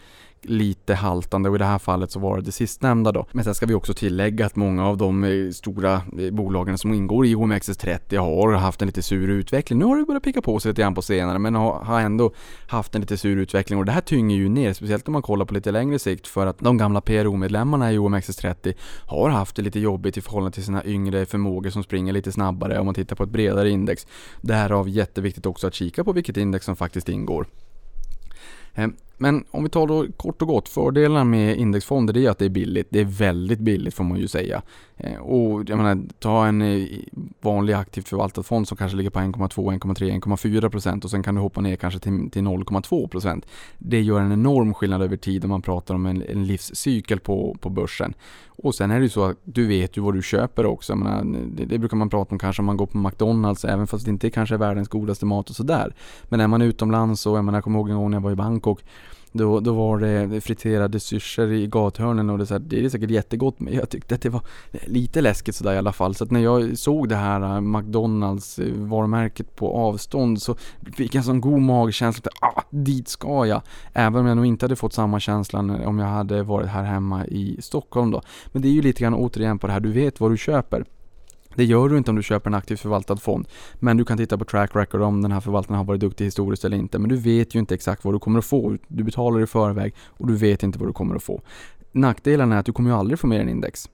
[0.48, 3.26] lite haltande och i det här fallet så var det det sistnämnda då.
[3.32, 6.94] Men sen ska vi också tillägga att många av de eh, stora eh, bolagen som
[6.94, 9.78] ingår i OMXS30 har haft en lite sur utveckling.
[9.78, 12.32] Nu har det börjat picka på sig lite grann på senare men har ändå
[12.66, 15.44] haft en lite sur utveckling och det här tynger ju ner, speciellt om man kollar
[15.44, 18.74] på lite längre sikt för att de gamla PRO-medlemmarna i OMXS30
[19.06, 22.78] har haft det lite jobbigt i förhållande till sina yngre förmågor som springer lite snabbare
[22.78, 24.06] om man tittar på ett bredare index.
[24.40, 27.46] Därav jätteviktigt också att kika på vilket index som faktiskt ingår.
[28.74, 32.38] Ehm, men om vi tar då kort och gott, fördelarna med indexfonder det är att
[32.38, 32.86] det är billigt.
[32.90, 34.62] Det är väldigt billigt får man ju säga.
[34.96, 36.88] Eh, och jag menar, ta en eh,
[37.40, 41.34] vanlig aktivt förvaltad fond som kanske ligger på 1,2, 1,3, 1,4 procent och sen kan
[41.34, 43.46] du hoppa ner kanske till, till 0,2 procent.
[43.78, 47.56] Det gör en enorm skillnad över tid om man pratar om en, en livscykel på,
[47.60, 48.14] på börsen.
[48.62, 50.92] Och sen är det ju så att du vet ju vad du köper också.
[50.92, 51.24] Jag menar,
[51.56, 54.10] det, det, brukar man prata om kanske om man går på McDonalds, även fast det
[54.10, 55.94] inte kanske är världens godaste mat och sådär.
[56.24, 58.30] Men är man utomlands och jag, menar, jag kommer ihåg en gång när jag var
[58.30, 58.84] i Bangkok
[59.32, 63.10] då, då var det friterade syrsor i gathörnen och det, så här, det är säkert
[63.10, 64.42] jättegott men jag tyckte att det var
[64.86, 66.14] lite läskigt sådär i alla fall.
[66.14, 70.56] Så att när jag såg det här äh, McDonalds äh, varumärket på avstånd så
[70.96, 73.62] fick jag en sån god magkänsla att ah, dit ska jag.
[73.92, 77.26] Även om jag nog inte hade fått samma känsla om jag hade varit här hemma
[77.26, 78.22] i Stockholm då.
[78.52, 80.84] Men det är ju lite grann återigen på det här, du vet vad du köper.
[81.58, 83.48] Det gör du inte om du köper en aktivt förvaltad fond.
[83.74, 86.64] Men du kan titta på track record om den här förvaltaren har varit duktig historiskt
[86.64, 86.98] eller inte.
[86.98, 88.76] Men du vet ju inte exakt vad du kommer att få.
[88.88, 91.42] Du betalar i förväg och du vet inte vad du kommer att få.
[91.92, 93.88] Nackdelen är att du kommer ju aldrig få mer än index.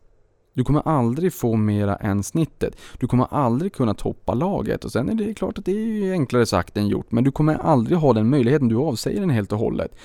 [0.54, 2.76] Du kommer aldrig få mera än snittet.
[2.98, 6.46] Du kommer aldrig kunna toppa laget och sen är det klart att det är enklare
[6.46, 8.68] sagt än gjort men du kommer aldrig ha den möjligheten.
[8.68, 9.96] Du avsäger den helt och hållet.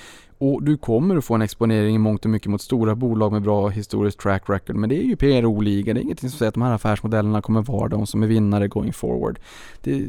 [0.42, 3.42] Och du kommer att få en exponering i mångt och mycket mot stora bolag med
[3.42, 4.76] bra historiskt track record.
[4.76, 7.62] Men det är ju PRO-liga, det är ingenting som säger att de här affärsmodellerna kommer
[7.62, 9.40] vara de som är vinnare going forward.
[9.82, 10.06] Det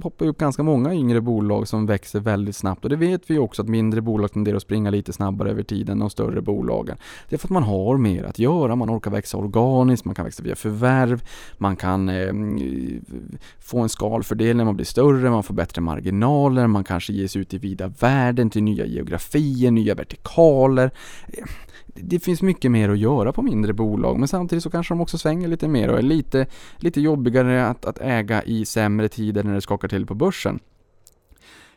[0.00, 3.62] poppar upp ganska många yngre bolag som växer väldigt snabbt och det vet vi också
[3.62, 6.96] att mindre bolag tenderar att springa lite snabbare över tiden än de större bolagen.
[7.28, 10.24] Det är för att man har mer att göra, man orkar växa organiskt, man kan
[10.24, 11.22] växa via förvärv,
[11.58, 12.32] man kan eh,
[13.58, 17.40] få en skalfördel när man blir större, man får bättre marginaler, man kanske ger sig
[17.40, 20.90] ut i vida världen till nya geografier idéer, nya vertikaler.
[21.28, 21.44] Eh,
[21.94, 25.18] det finns mycket mer att göra på mindre bolag men samtidigt så kanske de också
[25.18, 26.46] svänger lite mer och är lite,
[26.76, 30.60] lite jobbigare att, att äga i sämre tider när det skakar till på börsen.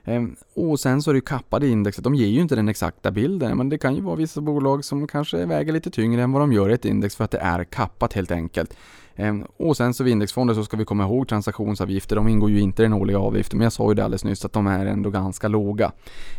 [0.03, 3.11] Ehm, och sen så är det ju kappade indexet, de ger ju inte den exakta
[3.11, 6.41] bilden, men det kan ju vara vissa bolag som kanske väger lite tyngre än vad
[6.41, 8.77] de gör i ett index för att det är kappat helt enkelt.
[9.21, 12.59] Ehm, och sen så vid indexfonder så ska vi komma ihåg transaktionsavgifter, de ingår ju
[12.59, 14.85] inte i den årliga avgiften, men jag sa ju det alldeles nyss att de är
[14.85, 15.91] ändå ganska låga.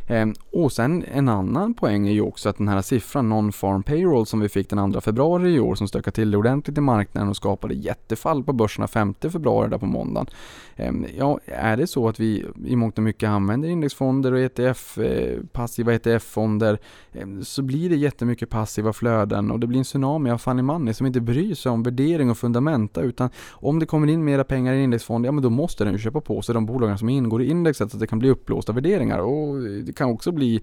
[0.09, 4.26] Ehm, och sen en annan poäng är ju också att den här siffran non-farm payroll
[4.26, 7.28] som vi fick den 2 februari i år som stökade till det ordentligt i marknaden
[7.28, 10.26] och skapade jättefall på börserna 5 februari där på måndagen.
[10.76, 14.99] Ehm, ja, är det så att vi i mångt och mycket använder indexfonder och ETF,
[14.99, 16.78] eh, passiva ETF-fonder
[17.43, 21.07] så blir det jättemycket passiva flöden och det blir en tsunami av funny money som
[21.07, 24.72] inte bryr sig om värdering och fundament fundamenta utan om det kommer in mera pengar
[24.72, 27.08] i en indexfond, ja men då måste den ju köpa på sig de bolagen som
[27.08, 30.60] ingår i indexet så att det kan bli uppblåsta värderingar och det kan också bli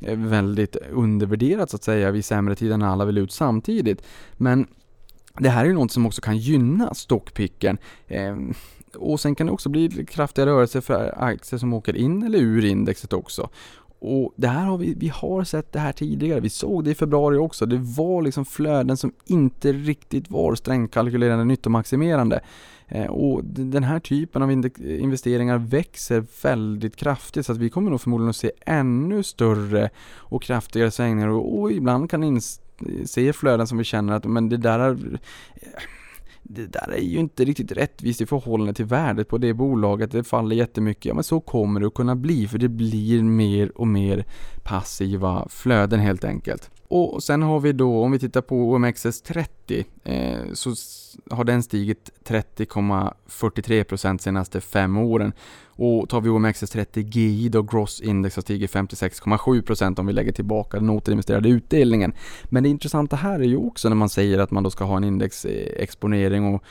[0.00, 4.02] eh, väldigt undervärderat så att säga vid sämre tider när alla vill ut samtidigt.
[4.38, 4.66] Men
[5.40, 7.78] det här är ju något som också kan gynna stockpicken.
[8.08, 8.36] Eh,
[8.96, 12.64] och sen kan det också bli kraftiga rörelser för aktier som åker in eller ur
[12.64, 13.50] indexet också.
[14.00, 16.94] Och det här har vi, vi har sett det här tidigare, vi såg det i
[16.94, 17.66] februari också.
[17.66, 22.40] Det var liksom flöden som inte riktigt var strängkalkylerande nyttomaximerande.
[22.88, 24.50] Eh, och den här typen av
[24.84, 30.42] investeringar växer väldigt kraftigt så att vi kommer nog förmodligen att se ännu större och
[30.42, 32.40] kraftigare svängningar och, och ibland kan
[33.04, 35.18] se flöden som vi känner att men det där är
[35.54, 35.68] eh,
[36.48, 40.10] det där är ju inte riktigt rättvist i förhållande till värdet på det bolaget.
[40.10, 41.04] Det faller jättemycket.
[41.04, 44.24] Ja, men så kommer det att kunna bli för det blir mer och mer
[44.62, 46.70] passiva flöden helt enkelt.
[46.88, 50.74] Och sen har vi då, om vi tittar på OMXS30, eh, så
[51.30, 55.32] har den stigit 30,43% senaste fem åren.
[55.66, 60.78] Och tar vi OMXS30 GI då, Gross Index har stigit 56,7% om vi lägger tillbaka
[60.78, 62.12] den återinvesterade utdelningen.
[62.44, 64.96] Men det intressanta här är ju också när man säger att man då ska ha
[64.96, 66.62] en indexexponering och,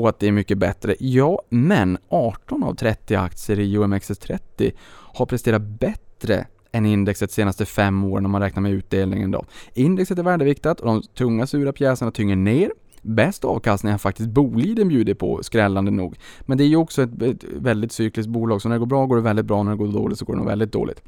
[0.00, 0.96] och att det är mycket bättre.
[0.98, 8.04] Ja, men 18 av 30 aktier i OMXS30 har presterat bättre än indexet senaste fem
[8.04, 9.44] åren om man räknar med utdelningen då.
[9.74, 12.70] Indexet är värdeviktat och de tunga sura pjäserna tynger ner.
[13.04, 16.16] Bäst avkastning har faktiskt Boliden bjudit på, skrällande nog.
[16.40, 19.06] Men det är ju också ett, ett väldigt cykliskt bolag, så när det går bra
[19.06, 21.02] går det väldigt bra, när det går dåligt så går det nog väldigt dåligt.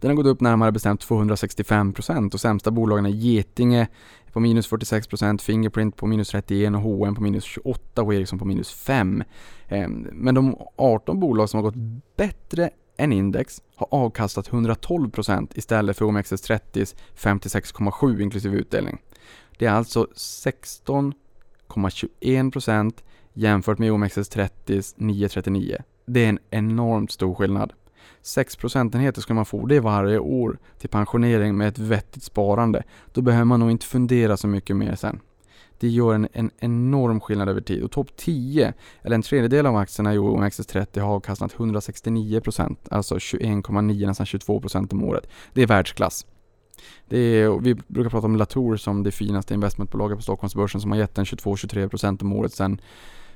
[0.00, 3.88] Den har gått upp närmare bestämt 265% och sämsta bolagen är Getinge
[4.32, 8.44] på minus 46%, Fingerprint på minus 31% och H&M på minus 28% och Ericsson på
[8.44, 9.24] minus 5%.
[9.68, 15.96] Ehm, men de 18 bolag som har gått bättre än index har avkastat 112% istället
[15.96, 18.98] för OMXS30s 56,7% inklusive utdelning.
[19.60, 22.92] Det är alltså 16,21%
[23.32, 25.76] jämfört med OMXS30s 9,39.
[26.06, 27.72] Det är en enormt stor skillnad.
[28.22, 32.82] 6 procentenheter ska man få det varje år till pensionering med ett vettigt sparande.
[33.12, 35.20] Då behöver man nog inte fundera så mycket mer sen.
[35.78, 39.76] Det gör en, en enorm skillnad över tid och topp 10, eller en tredjedel av
[39.76, 45.28] aktierna i OMXS30 har avkastat 169%, alltså 21,9 nästan 22% om året.
[45.52, 46.26] Det är världsklass.
[47.08, 50.98] Det är, vi brukar prata om Latour som det finaste investmentbolaget på Stockholmsbörsen som har
[50.98, 52.80] gett en 22-23% om året sedan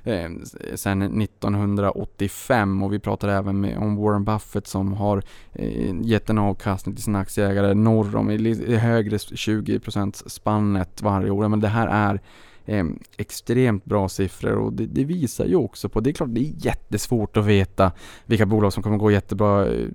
[0.04, 0.30] eh,
[0.74, 5.22] sen 1985 och vi pratar även med, om Warren Buffett som har
[5.52, 11.48] eh, gett en avkastning till sina aktieägare norr om i högre 20% spannet varje år.
[11.48, 12.20] Men det här är
[12.66, 12.84] eh,
[13.16, 16.52] extremt bra siffror och det, det, visar ju också på, det är klart det är
[16.66, 17.92] jättesvårt att veta
[18.26, 19.88] vilka bolag som kommer gå jättebra eh,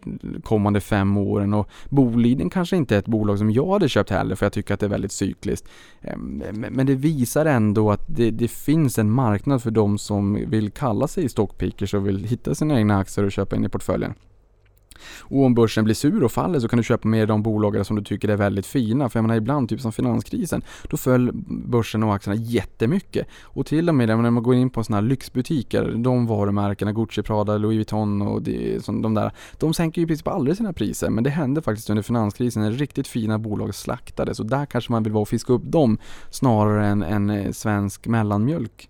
[0.44, 4.36] kommande fem åren och Boliden kanske inte är ett bolag som jag hade köpt heller
[4.36, 5.68] för jag tycker att det är väldigt cykliskt.
[6.02, 10.72] Eh, men det visar ändå att det, det, finns en marknad för de som vill
[10.72, 14.14] kalla sig stockpickers och vill hitta sina egna aktier och köpa in i portföljen.
[15.20, 17.96] Och om börsen blir sur och faller så kan du köpa mer de bolag som
[17.96, 19.10] du tycker är väldigt fina.
[19.10, 23.28] För jag menar ibland, typ som finanskrisen, då föll börsen och aktierna jättemycket.
[23.44, 27.22] Och till och med när man går in på sådana här lyxbutiker, de varumärkena, Gucci,
[27.22, 30.74] Prada, Louis Vuitton och de, som de där, de sänker ju i princip aldrig sina
[30.74, 31.10] priser.
[31.10, 35.04] Men det hände faktiskt under finanskrisen när riktigt fina bolag slaktades och där kanske man
[35.04, 35.98] vill vara och fiska upp dem
[36.30, 38.90] snarare än än eh, svensk mellanmjölk.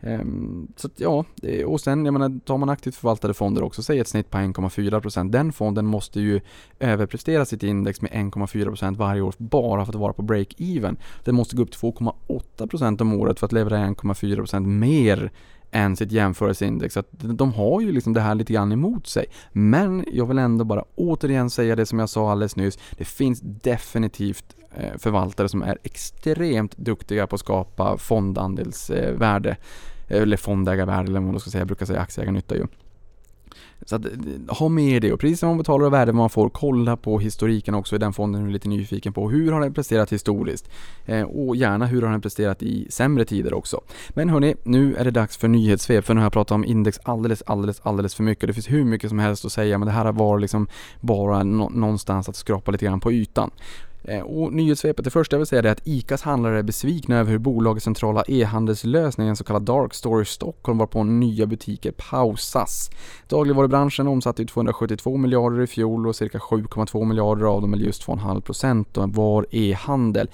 [0.00, 1.24] Ehm, så att, ja,
[1.66, 5.30] och sen jag menar, tar man aktivt förvaltade fonder också, säg ett snitt på 1,4%.
[5.30, 6.40] Den fonden måste ju
[6.78, 10.96] överprestera sitt index med 1,4% varje år bara för att vara på break-even.
[11.24, 15.32] Den måste gå upp 2,8% om året för att leverera 1,4% mer
[15.70, 16.96] än sitt jämförelseindex.
[16.96, 19.26] Att de har ju liksom det här lite grann emot sig.
[19.52, 22.78] Men jag vill ändå bara återigen säga det som jag sa alldeles nyss.
[22.90, 29.50] Det finns definitivt eh, förvaltare som är extremt duktiga på att skapa fondandelsvärde.
[30.08, 31.60] Eh, eller fondägarvärde eller vad man ska säga.
[31.60, 32.66] Jag brukar säga aktieägarnytta ju.
[33.86, 34.02] Så att,
[34.48, 37.74] ha med det och precis som man betalar och värde man får, kolla på historiken
[37.74, 39.30] också i den fonden du är lite nyfiken på.
[39.30, 40.70] Hur har den presterat historiskt?
[41.06, 43.80] Eh, och gärna hur har den presterat i sämre tider också.
[44.08, 47.00] Men hörni, nu är det dags för nyhetssvep för nu har jag pratat om index
[47.02, 48.46] alldeles, alldeles, alldeles för mycket.
[48.46, 50.68] Det finns hur mycket som helst att säga men det här var liksom
[51.00, 53.50] bara någonstans att skrapa lite grann på ytan.
[54.04, 57.30] Eh, och nyhetssvepet, det första jag vill säga är att ICAs handlare är besvikna över
[57.30, 62.90] hur bolagets centrala e-handelslösning, en så kallad Dark Store Stockholm, varpå nya butiker pausas.
[63.28, 69.14] Dagligvarubranschen omsatte 272 miljarder i fjol och cirka 7,2 miljarder av dem, eller just 2,5%
[69.14, 70.30] var e-handel.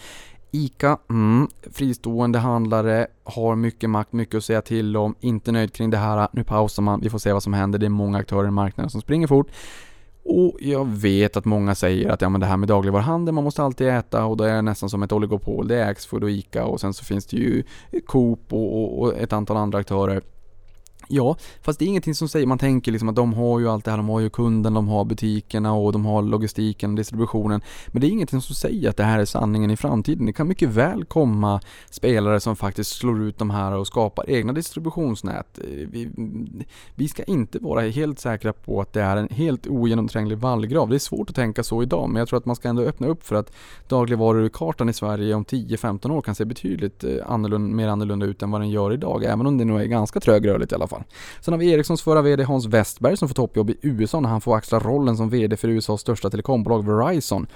[0.50, 5.90] ICA, mm, fristående handlare, har mycket makt, mycket att säga till om, inte nöjd kring
[5.90, 8.48] det här, nu pausar man, vi får se vad som händer, det är många aktörer
[8.48, 9.50] i marknaden som springer fort.
[10.24, 13.62] Och jag vet att många säger att ja, men det här med dagligvaruhandel, man måste
[13.62, 15.68] alltid äta och det är nästan som ett oligopol.
[15.68, 17.62] Det är Axfood och ICA och sen så finns det ju
[18.06, 20.22] Coop och, och, och ett antal andra aktörer.
[21.08, 23.84] Ja, fast det är ingenting som säger, man tänker liksom att de har ju allt
[23.84, 27.60] det här, de har ju kunden, de har butikerna och de har logistiken distributionen.
[27.86, 30.26] Men det är ingenting som säger att det här är sanningen i framtiden.
[30.26, 34.52] Det kan mycket väl komma spelare som faktiskt slår ut de här och skapar egna
[34.52, 35.58] distributionsnät.
[35.58, 36.10] Eh, vi,
[36.94, 40.88] vi ska inte vara helt säkra på att det är en helt ogenomtränglig vallgrav.
[40.88, 43.06] Det är svårt att tänka så idag, men jag tror att man ska ändå öppna
[43.06, 43.52] upp för att
[43.88, 48.50] dagligvarukartan i Sverige om 10-15 år kan se betydligt eh, annorlunda, mer annorlunda ut än
[48.50, 51.03] vad den gör idag, även om det nog är ganska trögrörligt i alla fall
[51.40, 54.40] Sen har vi Ericssons förra VD Hans Westberg som får toppjobb i USA när han
[54.40, 57.46] får axla rollen som VD för USAs största telekombolag Verizon.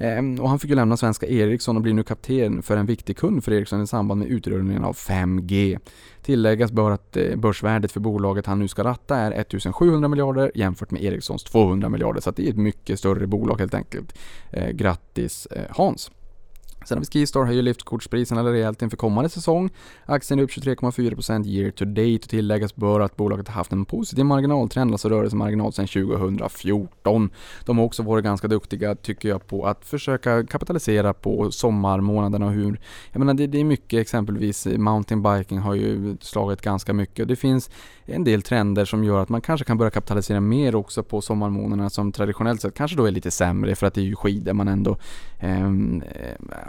[0.00, 3.16] Ehm, och han fick ju lämna svenska Ericsson och blir nu kapten för en viktig
[3.16, 5.78] kund för Ericsson i samband med utrullningen av 5G.
[6.22, 10.90] Tilläggas bör att eh, börsvärdet för bolaget han nu ska ratta är 1700 miljarder jämfört
[10.90, 12.20] med Ericssons 200 miljarder.
[12.20, 14.18] Så det är ett mycket större bolag helt enkelt.
[14.50, 16.10] Eh, grattis eh, Hans!
[16.84, 19.70] Sen har vi Skistar höjer liftkortspriserna rejält inför kommande säsong.
[20.06, 23.84] Aktien är upp 23,4% year to date och tilläggas bör att bolaget har haft en
[23.84, 27.30] positiv marginaltrend, alltså rörelsemarginal sedan 2014.
[27.64, 32.52] De har också varit ganska duktiga, tycker jag, på att försöka kapitalisera på sommarmånaderna och
[32.52, 32.80] hur...
[33.12, 37.28] Jag menar, det, det är mycket, exempelvis mountainbiking har ju slagit ganska mycket.
[37.28, 37.70] Det finns
[38.04, 41.90] en del trender som gör att man kanske kan börja kapitalisera mer också på sommarmånaderna
[41.90, 44.68] som traditionellt sett kanske då är lite sämre för att det är ju skidor man
[44.68, 44.96] ändå
[45.38, 45.70] eh,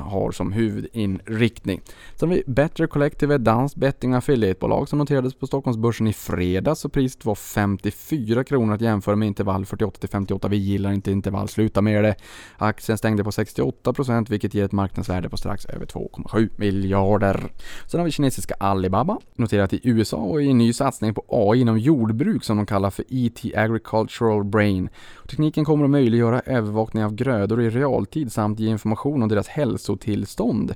[0.02, 1.82] har som huvudinriktning.
[2.16, 6.86] Sen har vi Better Collective, ett danskt betting affiliatebolag som noterades på Stockholmsbörsen i fredags
[6.86, 10.48] och priset var 54 kronor att jämföra med intervall 48 till 58.
[10.48, 12.16] Vi gillar inte intervall, sluta med det.
[12.58, 17.52] Aktien stängde på 68 procent vilket ger ett marknadsvärde på strax över 2,7 miljarder.
[17.88, 21.62] Sen har vi kinesiska Alibaba, noterat i USA och i en ny satsning på AI
[21.62, 24.90] inom jordbruk som de kallar för ET Agricultural Brain.
[25.30, 29.48] Tekniken kommer att möjliggöra övervakning av grödor i realtid samt ge information om deras
[29.92, 30.74] hälsotillstånd.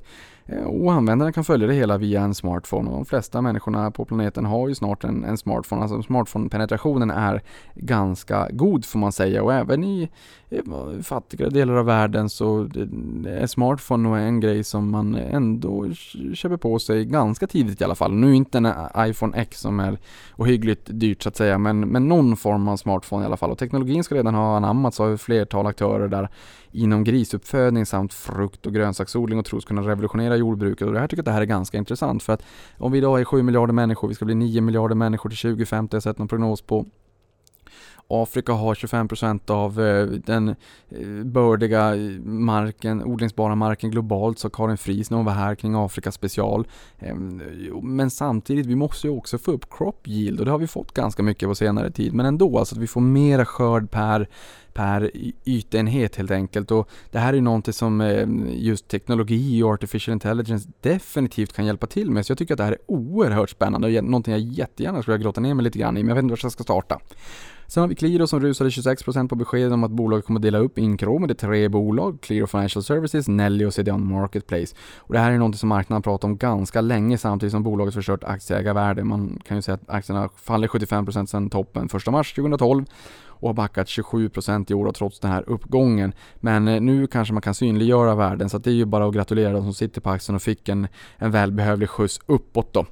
[0.47, 4.05] Eh, och användarna kan följa det hela via en smartphone och de flesta människorna på
[4.05, 5.81] planeten har ju snart en, en smartphone.
[5.81, 7.41] Alltså smartphone-penetrationen är
[7.75, 10.09] ganska god får man säga och även i
[11.03, 15.93] fattigare delar av världen så eh, är smartphone nog en grej som man ändå
[16.33, 18.13] köper på sig ganska tidigt i alla fall.
[18.13, 19.97] Nu inte en eh, iPhone X som är
[20.35, 23.57] ohyggligt dyrt så att säga men, men någon form av smartphone i alla fall och
[23.57, 26.29] teknologin ska redan ha anammats av ett flertal aktörer där
[26.75, 31.17] inom grisuppfödning samt frukt och grönsaksodling och tros kunna revolutionera jordbruket och det här tycker
[31.17, 32.43] jag att det här är ganska intressant för att
[32.77, 35.95] om vi idag är 7 miljarder människor, vi ska bli 9 miljarder människor till 2050,
[35.95, 36.85] jag har sett någon prognos på
[38.07, 40.49] Afrika har 25% av eh, den
[40.89, 46.11] eh, bördiga marken, odlingsbara marken globalt, så Karin Fries när hon var här kring Afrika
[46.11, 46.67] special.
[46.99, 47.41] Ehm,
[47.81, 50.93] men samtidigt, vi måste ju också få upp crop yield och det har vi fått
[50.93, 52.13] ganska mycket på senare tid.
[52.13, 54.29] Men ändå, alltså att vi får mera skörd per
[54.75, 55.11] per
[55.45, 56.71] ytenhet helt enkelt.
[56.71, 61.87] Och det här är någonting som eh, just teknologi och artificial intelligence definitivt kan hjälpa
[61.87, 62.25] till med.
[62.25, 65.25] Så jag tycker att det här är oerhört spännande och någonting jag jättegärna skulle vilja
[65.25, 66.99] grotta ner mig lite grann i, men jag vet inte var jag ska starta.
[67.67, 70.57] Sen har vi Qliro som rusade 26% på besked om att bolaget kommer att dela
[70.57, 74.75] upp Incrome i tre bolag, Qliro Financial Services, Nelly och CDON Marketplace.
[74.97, 78.23] Och det här är något som marknaden pratat om ganska länge samtidigt som bolaget förstört
[78.23, 79.03] aktieägarvärde.
[79.03, 82.85] Man kan ju säga att aktierna faller 75% sedan toppen 1 mars 2012
[83.39, 86.13] och har backat 27% i år trots den här uppgången.
[86.35, 89.53] Men eh, nu kanske man kan synliggöra värden så det är ju bara att gratulera
[89.53, 92.85] de som sitter på aktien och fick en, en välbehövlig skjuts uppåt då.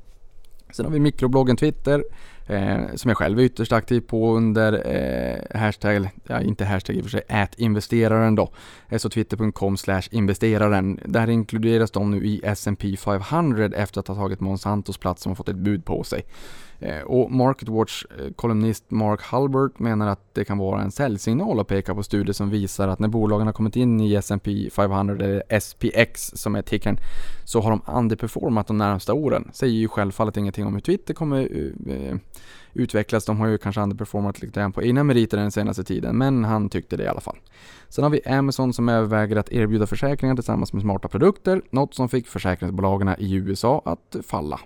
[0.73, 2.03] Sen har vi mikrobloggen Twitter
[2.47, 6.99] eh, som jag själv är ytterst aktiv på under eh, hashtag, ja inte hashtag i
[6.99, 8.51] och för sig, investeraren då.
[8.89, 9.77] Eh, så twitter.com
[10.11, 10.99] investeraren.
[11.05, 15.35] Där inkluderas de nu i S&P 500 efter att ha tagit Monsantos plats som har
[15.35, 16.25] fått ett bud på sig.
[16.80, 21.95] Eh, och MarketWatch-kolumnist eh, Mark Halbert menar att det kan vara en säljsignal att peka
[21.95, 26.32] på studier som visar att när bolagen har kommit in i S&P 500 eller SPX
[26.36, 26.97] som är tickern
[27.45, 29.49] så har de underperformat de närmsta åren.
[29.53, 31.41] Säger ju självfallet ingenting om hur Twitter kommer
[31.88, 32.17] eh,
[32.74, 32.93] utvecklats.
[32.93, 33.26] utvecklas.
[33.26, 36.69] De har ju kanske underperformat lite grann på egna meriter den senaste tiden, men han
[36.69, 37.38] tyckte det i alla fall.
[37.89, 42.09] Sen har vi Amazon som överväger att erbjuda försäkringar tillsammans med smarta produkter, något som
[42.09, 44.59] fick försäkringsbolagen i USA att falla.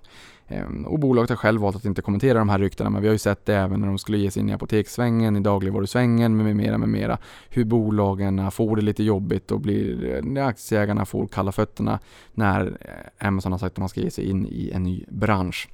[0.50, 3.14] Ehm, och bolaget har själv valt att inte kommentera de här ryktena, men vi har
[3.14, 6.56] ju sett det även när de skulle ge sig in i apotekssvängen, i dagligvarusvängen med
[6.56, 7.18] mera, med mera.
[7.50, 12.00] Hur bolagen får det lite jobbigt och blir, när aktieägarna får kalla fötterna
[12.34, 15.70] när eh, Amazon har sagt att man ska ge sig in i en ny bransch.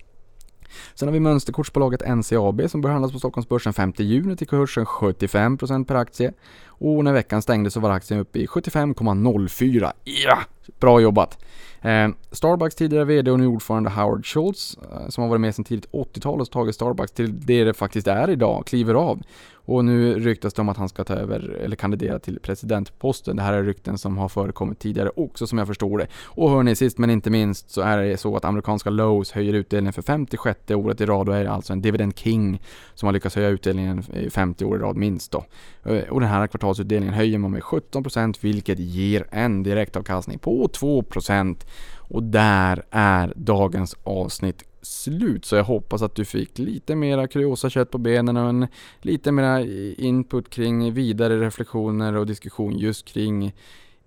[0.95, 5.85] Sen har vi mönsterkortsbolaget NCAB som börjar handlas på Stockholmsbörsen 5 juni till kursen 75%
[5.85, 6.33] per aktie.
[6.67, 9.91] Och när veckan stängde så var aktien uppe i 75,04.
[10.03, 10.39] Ja!
[10.79, 11.37] Bra jobbat!
[11.81, 15.65] Eh, Starbucks tidigare VD och nu ordförande Howard Schultz, eh, som har varit med sedan
[15.65, 19.21] tidigt 80-tal och tagit Starbucks till det det faktiskt är idag, kliver av.
[19.65, 23.35] Och nu ryktas det om att han ska ta över, eller kandidera till presidentposten.
[23.35, 26.07] Det här är rykten som har förekommit tidigare också som jag förstår det.
[26.23, 29.93] Och hörni, sist men inte minst så är det så att amerikanska Lowe's höjer utdelningen
[29.93, 32.61] för 56 året i rad och är alltså en dividend king
[32.93, 35.45] som har lyckats höja utdelningen 50 år i rad minst då.
[35.83, 41.65] Eh, och den här kvartalsutdelningen höjer man med 17% vilket ger en direktavkastning på 2%.
[41.97, 45.45] Och där är dagens avsnitt slut.
[45.45, 48.67] Så jag hoppas att du fick lite mera kuriosa-kött på benen och en
[49.01, 49.61] lite mera
[49.97, 53.53] input kring vidare reflektioner och diskussion just kring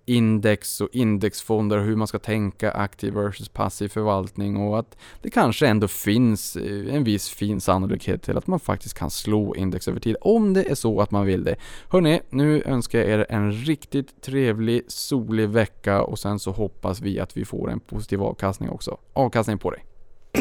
[0.07, 5.29] index och indexfonder och hur man ska tänka aktiv versus passiv förvaltning och att det
[5.29, 9.87] kanske ändå finns eh, en viss fin sannolikhet till att man faktiskt kan slå index
[9.87, 11.55] över tid om det är så att man vill det.
[11.89, 17.19] Hörrni, nu önskar jag er en riktigt trevlig solig vecka och sen så hoppas vi
[17.19, 18.97] att vi får en positiv avkastning också.
[19.13, 19.86] Avkastning på dig!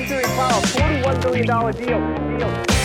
[0.04, 2.38] $41 billion deal.
[2.38, 2.75] deal.